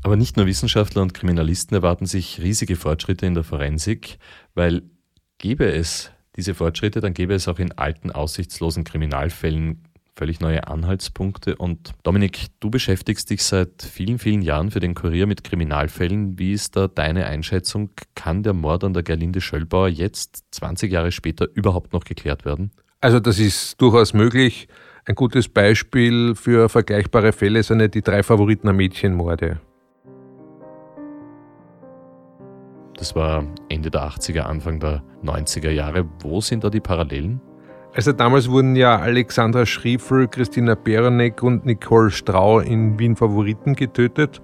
Aber 0.04 0.15
nicht 0.15 0.38
nur 0.38 0.46
Wissenschaftler 0.46 1.02
und 1.02 1.15
Kriminalisten 1.15 1.76
erwarten 1.76 2.06
sich 2.06 2.39
riesige 2.39 2.76
Fortschritte 2.76 3.26
in 3.26 3.34
der 3.34 3.44
Forensik, 3.44 4.20
weil 4.54 4.84
gäbe 5.38 5.71
es 5.71 6.12
diese 6.36 6.54
Fortschritte, 6.54 7.02
dann 7.02 7.13
gäbe 7.13 7.34
es 7.34 7.48
auch 7.48 7.60
in 7.60 7.71
alten, 7.74 8.12
aussichtslosen 8.12 8.84
Kriminalfällen 8.84 9.84
völlig 10.17 10.39
neue 10.39 10.67
Anhaltspunkte. 10.67 11.56
Und 11.56 11.91
Dominik, 12.04 12.48
du 12.60 12.69
beschäftigst 12.69 13.30
dich 13.30 13.43
seit 13.43 13.84
vielen, 13.84 14.17
vielen 14.17 14.41
Jahren 14.41 14.71
für 14.71 14.80
den 14.80 14.95
Kurier 14.95 15.28
mit 15.28 15.43
Kriminalfällen. 15.43 16.39
Wie 16.39 16.54
ist 16.54 16.76
da 16.76 16.88
deine 16.88 17.26
Einschätzung? 17.26 17.89
Kann 18.15 18.43
der 18.43 18.54
Mord 18.54 18.84
an 18.84 18.93
der 18.93 19.04
Gerlinde 19.04 19.41
Schöllbauer 19.41 19.89
jetzt, 19.89 20.43
20 20.52 20.91
Jahre 20.91 21.12
später, 21.12 21.48
überhaupt 21.54 21.93
noch 21.93 22.06
geklärt 22.06 22.45
werden? 22.45 22.71
Also 23.02 23.19
das 23.19 23.39
ist 23.39 23.80
durchaus 23.82 24.13
möglich. 24.13 24.67
Ein 25.06 25.15
gutes 25.15 25.50
Beispiel 25.50 26.34
für 26.36 26.69
vergleichbare 26.69 27.32
Fälle 27.32 27.62
sind 27.62 27.93
die 27.93 28.02
drei 28.02 28.24
Favoriten 28.24 28.67
am 28.69 28.78
Mädchenmorde. 28.78 29.60
Das 32.97 33.15
war 33.15 33.43
Ende 33.69 33.91
der 33.91 34.01
80er, 34.10 34.41
Anfang 34.41 34.79
der 34.79 35.03
90er 35.23 35.69
Jahre. 35.69 36.05
Wo 36.21 36.39
sind 36.41 36.63
da 36.63 36.69
die 36.69 36.79
Parallelen? 36.79 37.41
Also 37.93 38.12
damals 38.12 38.49
wurden 38.49 38.75
ja 38.75 38.97
Alexandra 38.97 39.65
Schriefel, 39.65 40.27
Christina 40.27 40.75
Berenek 40.75 41.41
und 41.43 41.65
Nicole 41.65 42.12
Strau 42.12 42.60
in 42.60 42.99
Wien 42.99 43.15
Favoriten 43.15 43.73
getötet. 43.73 44.41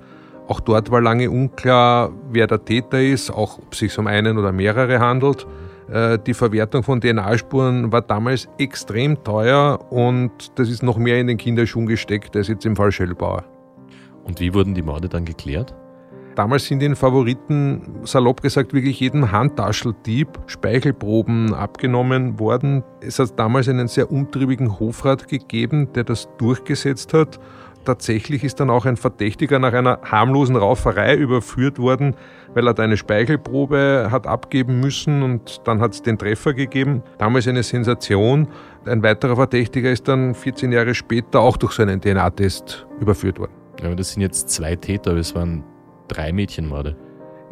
Auch 0.47 0.59
dort 0.59 0.91
war 0.91 1.01
lange 1.01 1.29
unklar, 1.29 2.11
wer 2.31 2.47
der 2.47 2.63
Täter 2.63 3.01
ist, 3.01 3.29
auch 3.29 3.57
ob 3.57 3.73
es 3.73 3.79
sich 3.79 3.97
um 3.97 4.07
einen 4.07 4.37
oder 4.37 4.51
mehrere 4.51 4.99
handelt. 4.99 5.47
Äh, 5.89 6.17
die 6.19 6.33
Verwertung 6.33 6.83
von 6.83 7.01
DNA-Spuren 7.01 7.91
war 7.91 8.01
damals 8.01 8.47
extrem 8.57 9.21
teuer 9.23 9.79
und 9.91 10.57
das 10.57 10.69
ist 10.69 10.83
noch 10.83 10.97
mehr 10.97 11.19
in 11.19 11.27
den 11.27 11.37
Kinderschuhen 11.37 11.85
gesteckt 11.85 12.35
als 12.35 12.47
jetzt 12.47 12.65
im 12.65 12.75
Fall 12.75 12.91
Schellbauer. 12.91 13.43
Und 14.23 14.39
wie 14.39 14.53
wurden 14.53 14.73
die 14.73 14.81
Morde 14.81 15.09
dann 15.09 15.25
geklärt? 15.25 15.73
Damals 16.36 16.65
sind 16.65 16.80
den 16.80 16.96
Favoriten, 16.96 18.00
salopp 18.04 18.41
gesagt, 18.41 18.74
wirklich 18.74 19.00
jedem 19.00 19.32
Handtascheldieb 19.32 20.28
Speichelproben 20.48 21.54
abgenommen 21.54 22.39
worden. 22.39 22.84
Es 23.02 23.20
hat 23.20 23.38
damals 23.38 23.67
einen 23.67 23.88
sehr 23.88 24.12
umtriebigen 24.12 24.80
Hofrat 24.80 25.28
gegeben, 25.28 25.91
der 25.94 26.06
das 26.06 26.30
durchgesetzt 26.38 27.13
hat. 27.13 27.39
Tatsächlich 27.84 28.44
ist 28.44 28.60
dann 28.60 28.70
auch 28.70 28.86
ein 28.86 28.96
Verdächtiger 28.96 29.58
nach 29.58 29.74
einer 29.74 30.00
harmlosen 30.04 30.56
Rauferei 30.56 31.15
überführt 31.15 31.80
worden, 31.80 32.15
weil 32.54 32.67
er 32.67 32.76
da 32.76 32.84
eine 32.84 32.96
Speichelprobe 32.96 34.10
hat 34.12 34.28
abgeben 34.28 34.80
müssen 34.80 35.24
und 35.24 35.62
dann 35.65 35.82
hat 35.82 35.94
es 35.94 36.02
den 36.04 36.17
Treffer 36.17 36.54
gegeben. 36.54 37.02
Damals 37.17 37.48
eine 37.48 37.63
Sensation. 37.63 38.48
Ein 38.86 39.02
weiterer 39.02 39.36
Verdächtiger 39.36 39.91
ist 39.91 40.08
dann 40.08 40.36
14 40.36 40.72
Jahre 40.72 40.94
später 40.94 41.39
auch 41.39 41.58
durch 41.58 41.74
so 41.74 41.82
einen 41.82 42.00
DNA-Test 42.00 42.86
überführt 43.00 43.39
worden. 43.39 43.54
Ja, 43.80 43.88
aber 43.88 43.96
das 43.96 44.12
sind 44.12 44.22
jetzt 44.22 44.50
zwei 44.50 44.76
Täter, 44.76 45.15
es 45.15 45.34
waren 45.34 45.63
drei 46.12 46.32
Mädchenmorde. 46.32 46.95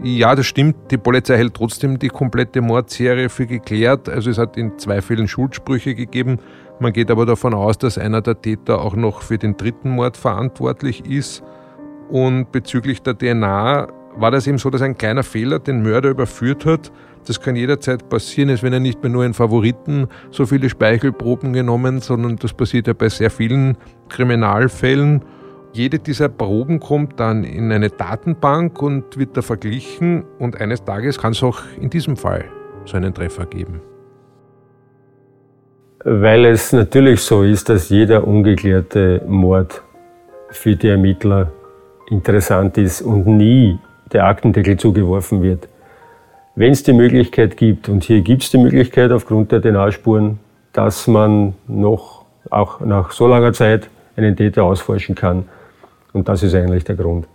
Ja, 0.02 0.34
das 0.34 0.46
stimmt. 0.46 0.92
Die 0.92 0.98
Polizei 0.98 1.36
hält 1.36 1.56
trotzdem 1.56 2.00
die 2.00 2.08
komplette 2.08 2.62
Mordserie 2.62 3.28
für 3.28 3.46
geklärt. 3.46 4.08
Also 4.08 4.30
es 4.30 4.38
hat 4.38 4.56
in 4.56 4.78
zwei 4.80 5.02
Fällen 5.02 5.28
Schuldsprüche 5.28 5.94
gegeben. 5.94 6.40
Man 6.80 6.94
geht 6.94 7.12
aber 7.12 7.26
davon 7.26 7.54
aus, 7.54 7.78
dass 7.78 7.98
einer 7.98 8.22
der 8.22 8.42
Täter 8.42 8.82
auch 8.82 8.96
noch 8.96 9.22
für 9.22 9.38
den 9.38 9.58
dritten 9.58 9.90
Mord 9.90 10.16
verantwortlich 10.16 11.06
ist. 11.06 11.44
Und 12.10 12.52
bezüglich 12.54 13.02
der 13.02 13.18
DNA 13.18 13.90
war 14.16 14.32
das 14.32 14.48
eben 14.48 14.58
so, 14.58 14.70
dass 14.70 14.82
ein 14.82 14.98
kleiner 14.98 15.24
Fehler 15.24 15.60
den 15.60 15.84
Mörder 15.84 16.10
überführt 16.10 16.66
hat. 16.66 16.92
Das 17.28 17.42
kann 17.42 17.58
jederzeit 17.58 18.08
passieren, 18.10 18.50
es 18.50 18.64
werden 18.64 18.76
ja 18.76 18.80
nicht 18.80 19.04
mehr 19.04 19.12
nur 19.12 19.26
in 19.26 19.34
Favoriten 19.34 20.08
so 20.32 20.46
viele 20.46 20.70
Speichelproben 20.70 21.52
genommen, 21.52 22.00
sondern 22.00 22.38
das 22.38 22.54
passiert 22.54 22.88
ja 22.88 22.94
bei 22.94 23.10
sehr 23.10 23.30
vielen 23.30 23.78
Kriminalfällen. 24.08 25.24
Jede 25.72 26.00
dieser 26.00 26.30
Proben 26.30 26.80
kommt 26.80 27.20
dann 27.20 27.44
in 27.44 27.72
eine 27.72 27.90
Datenbank 27.90 28.82
und 28.82 29.18
wird 29.18 29.38
da 29.38 29.44
verglichen 29.44 30.24
und 30.40 30.60
eines 30.60 30.84
Tages 30.84 31.20
kann 31.20 31.34
es 31.34 31.44
auch 31.44 31.60
in 31.80 31.92
diesem 31.92 32.18
Fall 32.18 32.46
so 32.86 32.98
einen 32.98 33.14
Treffer 33.14 33.46
geben. 33.46 33.82
Weil 36.04 36.46
es 36.46 36.74
natürlich 36.74 37.22
so 37.22 37.44
ist, 37.44 37.70
dass 37.70 37.90
jeder 37.90 38.26
ungeklärte 38.26 39.22
Mord 39.28 39.84
für 40.50 40.76
die 40.76 40.88
Ermittler 40.88 41.52
interessant 42.10 42.78
ist 42.78 43.02
und 43.04 43.28
nie 43.28 43.78
der 44.12 44.26
Aktendeckel 44.26 44.78
zugeworfen 44.78 45.44
wird. 45.44 45.68
Wenn 46.56 46.72
es 46.72 46.82
die 46.82 46.94
Möglichkeit 46.94 47.58
gibt, 47.58 47.90
und 47.90 48.04
hier 48.04 48.22
gibt 48.22 48.42
es 48.42 48.50
die 48.50 48.58
Möglichkeit 48.58 49.12
aufgrund 49.12 49.52
der 49.52 49.62
DNA-Spuren, 49.62 50.40
dass 50.74 51.06
man 51.06 51.54
noch, 51.68 52.26
auch 52.50 52.80
nach 52.80 53.12
so 53.12 53.28
langer 53.28 53.54
Zeit, 53.54 53.88
einen 54.16 54.36
Täter 54.36 54.64
ausforschen 54.64 55.16
kann, 55.16 55.46
und 56.14 56.28
das 56.28 56.44
ist 56.44 56.54
eigentlich 56.56 56.84
der 56.84 56.96
Grund. 56.96 57.28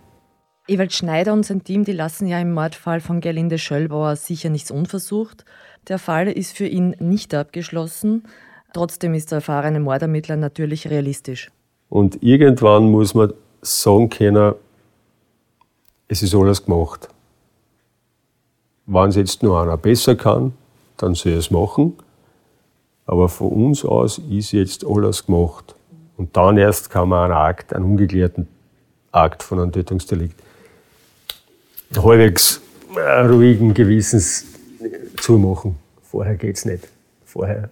Ewald 0.67 0.93
Schneider 0.93 1.33
und 1.33 1.45
sein 1.45 1.63
Team, 1.63 1.83
die 1.83 1.91
lassen 1.91 2.27
ja 2.27 2.39
im 2.39 2.51
Mordfall 2.51 2.99
von 2.99 3.21
Gerlinde 3.21 3.59
Schöllbauer 3.59 4.15
sicher 4.15 4.49
nichts 4.49 4.71
unversucht. 4.71 5.45
Der 5.87 5.99
Fall 5.99 6.27
ist 6.27 6.57
für 6.57 6.65
ihn 6.65 6.95
nicht 6.99 7.35
abgeschlossen. 7.35 8.23
Trotzdem 8.73 9.13
ist 9.13 9.31
der 9.31 9.37
erfahrene 9.37 9.79
Mordermittler 9.79 10.37
natürlich 10.37 10.89
realistisch. 10.89 11.51
Und 11.89 12.23
irgendwann 12.23 12.89
muss 12.89 13.13
man 13.13 13.33
sagen 13.61 14.09
können, 14.09 14.55
es 16.07 16.23
ist 16.23 16.33
alles 16.33 16.65
gemacht. 16.65 17.09
Wenn 18.87 19.09
es 19.09 19.15
jetzt 19.15 19.43
nur 19.43 19.61
einer 19.61 19.77
besser 19.77 20.15
kann, 20.15 20.53
dann 20.97 21.13
soll 21.13 21.33
er 21.33 21.39
es 21.39 21.51
machen. 21.51 21.93
Aber 23.05 23.29
von 23.29 23.49
uns 23.49 23.85
aus 23.85 24.17
ist 24.17 24.51
jetzt 24.51 24.85
alles 24.85 25.27
gemacht. 25.27 25.75
Und 26.17 26.35
dann 26.35 26.57
erst 26.57 26.89
kann 26.89 27.09
man 27.09 27.31
einen 27.31 27.39
Akt, 27.39 27.73
einen 27.73 27.85
ungeklärten 27.85 28.47
Akt 29.15 29.43
von 29.43 29.59
einem 29.59 29.71
Tötungsdelikt 29.71 30.39
halbwegs 31.95 32.61
äh, 32.95 33.21
ruhigen 33.21 33.73
Gewissens 33.73 34.45
zumachen. 35.17 35.77
Vorher 36.03 36.35
geht 36.35 36.57
es 36.57 36.65
nicht. 36.65 36.87
Vorher 37.25 37.69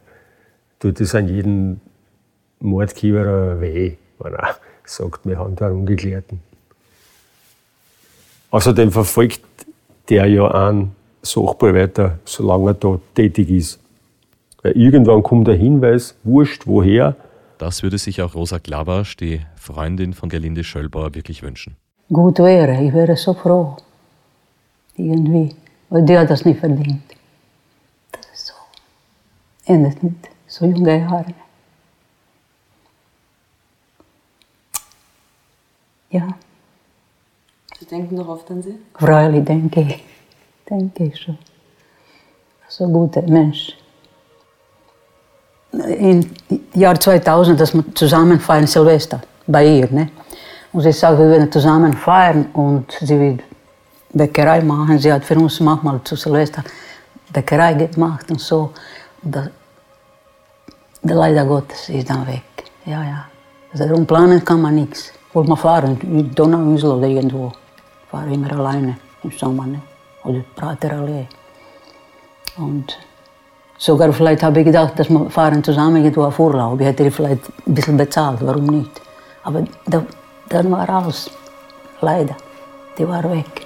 tut 0.80 1.00
es 1.02 1.16
an 1.16 1.28
jeden 1.28 1.82
Mordkieberer 2.60 3.60
weh, 3.62 3.94
wenn 4.20 4.34
er 4.34 4.56
sagt, 4.86 5.26
wir 5.26 5.38
haben 5.38 5.56
da 5.56 5.68
einen 5.68 5.80
Ungeklärten. 5.80 6.40
Außerdem 8.52 8.92
verfolgt 8.92 9.42
der 10.10 10.28
ja 10.28 10.50
einen 10.50 10.96
Sachball 11.22 11.74
weiter, 11.74 12.20
solange 12.26 12.72
er 12.72 12.74
da 12.76 13.00
tätig 13.16 13.50
ist. 13.50 13.80
Weil 14.62 14.74
irgendwann 14.74 15.24
kommt 15.24 15.48
der 15.48 15.56
Hinweis, 15.56 16.16
wurscht 16.24 16.68
woher. 16.68 17.16
Das 17.64 17.82
würde 17.82 17.98
sich 17.98 18.22
auch 18.22 18.36
Rosa 18.36 18.60
Klabasch, 18.60 19.16
die 19.16 19.40
Freundin 19.56 20.14
von 20.14 20.28
Gerlinde 20.28 20.66
Schöllbauer, 20.66 21.16
wirklich 21.16 21.44
wünschen. 21.44 21.78
Gut 22.10 22.40
wäre, 22.40 22.84
ich 22.84 22.94
wäre 22.94 23.16
so 23.16 23.34
froh. 23.34 23.78
Irgendwie. 24.98 25.56
Und 25.90 26.06
die 26.06 26.18
hat 26.18 26.30
das 26.30 26.44
nicht 26.44 26.60
verdient. 26.60 27.02
Das 28.12 28.26
ist 28.34 28.48
so. 28.48 28.54
Endet 29.64 30.04
mit 30.04 30.14
so 30.46 30.66
junge 30.66 31.00
Jahren. 31.00 31.34
Ja, 36.10 36.36
Sie 37.80 37.86
denken 37.86 38.18
doch 38.18 38.28
oft 38.28 38.52
an 38.52 38.62
sie? 38.62 38.76
freilich 38.94 39.46
denke 39.46 39.80
ich. 39.80 40.04
Denke 40.70 41.06
ich 41.06 41.18
schon. 41.18 41.38
So 42.68 42.84
ein 42.84 42.92
guter 42.92 43.22
Mensch. 43.22 43.78
Im 45.74 46.30
Jahr 46.74 47.00
2000, 47.00 47.60
dass 47.60 47.74
wir 47.74 47.84
zusammen 47.96 48.40
feiern 48.40 48.68
Silvester 48.68 49.22
bei 49.48 49.66
ihr. 49.66 49.90
Ne? 49.92 50.10
Und 50.72 50.82
sie 50.82 50.92
sagt, 50.92 51.18
wir 51.18 51.30
werden 51.30 51.52
zusammen 51.52 51.94
feiern 51.94 52.46
und 52.54 52.92
sie 53.02 53.20
will 53.20 53.40
Bäckerei 54.14 54.62
machen. 54.62 55.00
Sie 55.00 55.12
hat 55.12 55.26
für 55.26 55.36
uns 55.36 55.60
manchmal 55.60 56.00
zu 56.04 56.16
Silvester 56.16 56.64
Bäckerei 57.32 57.74
gemacht 57.74 58.30
und 58.30 58.40
so. 58.40 58.72
Und 59.24 59.36
das, 59.36 59.50
der 61.02 61.16
leider 61.16 61.46
Gottes 61.46 61.90
ist 61.90 62.10
dann 62.10 62.26
weg. 62.28 62.44
Ja, 62.86 63.04
ja. 63.04 63.26
Also 63.72 63.88
darum 63.88 64.06
planen 64.06 64.46
kann 64.46 64.62
man 64.62 64.76
nichts. 64.76 65.12
Wollt 65.34 65.48
man 65.48 65.58
fahren, 65.58 66.00
in 66.04 66.34
Donauinsel 66.36 66.92
oder 66.92 67.08
irgendwo. 67.08 67.52
Fahre 68.12 68.32
immer 68.32 68.52
alleine 68.52 68.98
im 69.24 69.32
Sommer. 69.32 69.66
Ne? 69.66 69.82
Oder 70.24 70.44
Praterallee. 70.56 71.28
Und 72.58 72.98
sogar 73.78 74.14
vielleicht 74.14 74.44
habe 74.44 74.60
ich 74.60 74.66
gedacht, 74.66 74.98
dass 74.98 75.10
wir 75.10 75.30
fahren 75.30 75.64
zusammen 75.64 75.98
irgendwo 75.98 76.24
auf 76.24 76.40
Urlaub. 76.40 76.80
Ich 76.80 76.88
hätte 76.88 77.10
vielleicht 77.12 77.42
ein 77.68 77.74
bisschen 77.74 77.98
bezahlt, 77.98 78.40
warum 78.42 78.66
nicht? 78.66 79.02
Aber 79.44 79.64
da, 79.86 80.04
dann 80.50 80.72
war 80.72 80.90
alles. 80.90 81.30
Leider. 82.02 82.36
Die 82.98 83.08
war 83.08 83.24
weg. 83.24 83.66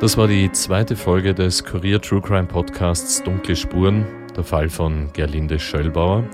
Das 0.00 0.16
war 0.16 0.28
die 0.28 0.50
zweite 0.50 0.96
Folge 0.96 1.34
des 1.34 1.62
Kurier 1.62 2.00
True 2.00 2.22
Crime 2.22 2.46
Podcasts 2.46 3.22
Dunkle 3.22 3.54
Spuren, 3.54 4.06
der 4.34 4.44
Fall 4.44 4.70
von 4.70 5.12
Gerlinde 5.12 5.58
Schöllbauer. 5.58 6.24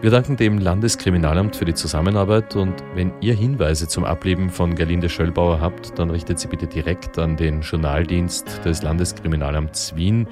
Wir 0.00 0.12
danken 0.12 0.36
dem 0.36 0.58
Landeskriminalamt 0.58 1.56
für 1.56 1.64
die 1.64 1.74
Zusammenarbeit 1.74 2.54
und 2.54 2.74
wenn 2.94 3.12
ihr 3.20 3.34
Hinweise 3.34 3.88
zum 3.88 4.04
Ableben 4.04 4.50
von 4.50 4.76
Gerlinde 4.76 5.08
Schöllbauer 5.08 5.60
habt, 5.60 5.98
dann 5.98 6.10
richtet 6.10 6.38
sie 6.38 6.46
bitte 6.46 6.68
direkt 6.68 7.18
an 7.18 7.36
den 7.36 7.62
Journaldienst 7.62 8.64
des 8.64 8.84
Landeskriminalamts 8.84 9.96
Wien 9.96 10.28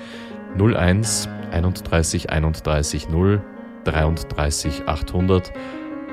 01 0.56 1.28
31 1.50 2.30
31 2.30 3.08
0 3.08 3.42
33 3.82 4.86
800 4.86 5.52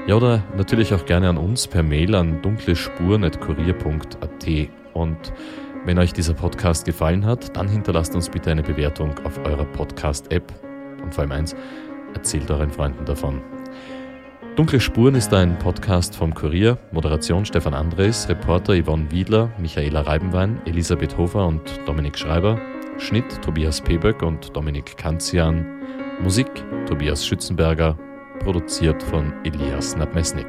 ja, 0.08 0.16
oder 0.16 0.44
natürlich 0.56 0.96
auch 0.96 1.06
gerne 1.06 1.30
an 1.30 1.38
uns 1.38 1.68
per 1.68 1.84
Mail 1.84 2.16
an 2.16 2.42
dunklespuren.kurier.at. 2.42 4.70
Und 4.94 5.34
wenn 5.88 6.00
euch 6.00 6.12
dieser 6.12 6.34
Podcast 6.34 6.84
gefallen 6.84 7.26
hat, 7.26 7.56
dann 7.56 7.70
hinterlasst 7.70 8.14
uns 8.14 8.28
bitte 8.30 8.52
eine 8.52 8.62
Bewertung 8.62 9.18
auf 9.24 9.38
eurer 9.46 9.64
Podcast-App. 9.64 10.44
Und 11.02 11.16
vor 11.16 11.22
allem 11.22 11.32
eins, 11.32 11.56
erzählt 12.14 12.52
euren 12.52 12.70
Freunden 12.70 13.06
davon. 13.06 13.42
Dunkle 14.58 14.82
Spuren 14.82 15.16
ist 15.16 15.34
ein 15.34 15.58
Podcast 15.60 16.14
vom 16.14 16.34
Kurier. 16.34 16.78
Moderation 16.92 17.46
Stefan 17.46 17.74
Andres, 17.74 18.28
Reporter 18.28 18.74
Yvonne 18.76 19.10
Wiedler, 19.12 19.50
Michaela 19.58 20.02
Reibenwein, 20.02 20.60
Elisabeth 20.66 21.18
Hofer 21.18 21.48
und 21.48 21.62
Dominik 21.86 22.18
Schreiber. 22.18 22.60
Schnitt 22.98 23.42
Tobias 23.42 23.80
Peböck 23.80 24.22
und 24.24 24.54
Dominik 24.58 24.98
Kanzian. 24.98 25.66
Musik 26.22 26.50
Tobias 26.86 27.26
Schützenberger, 27.26 27.98
produziert 28.40 29.02
von 29.04 29.32
Elias 29.46 29.96
Nabmesnik. 29.96 30.48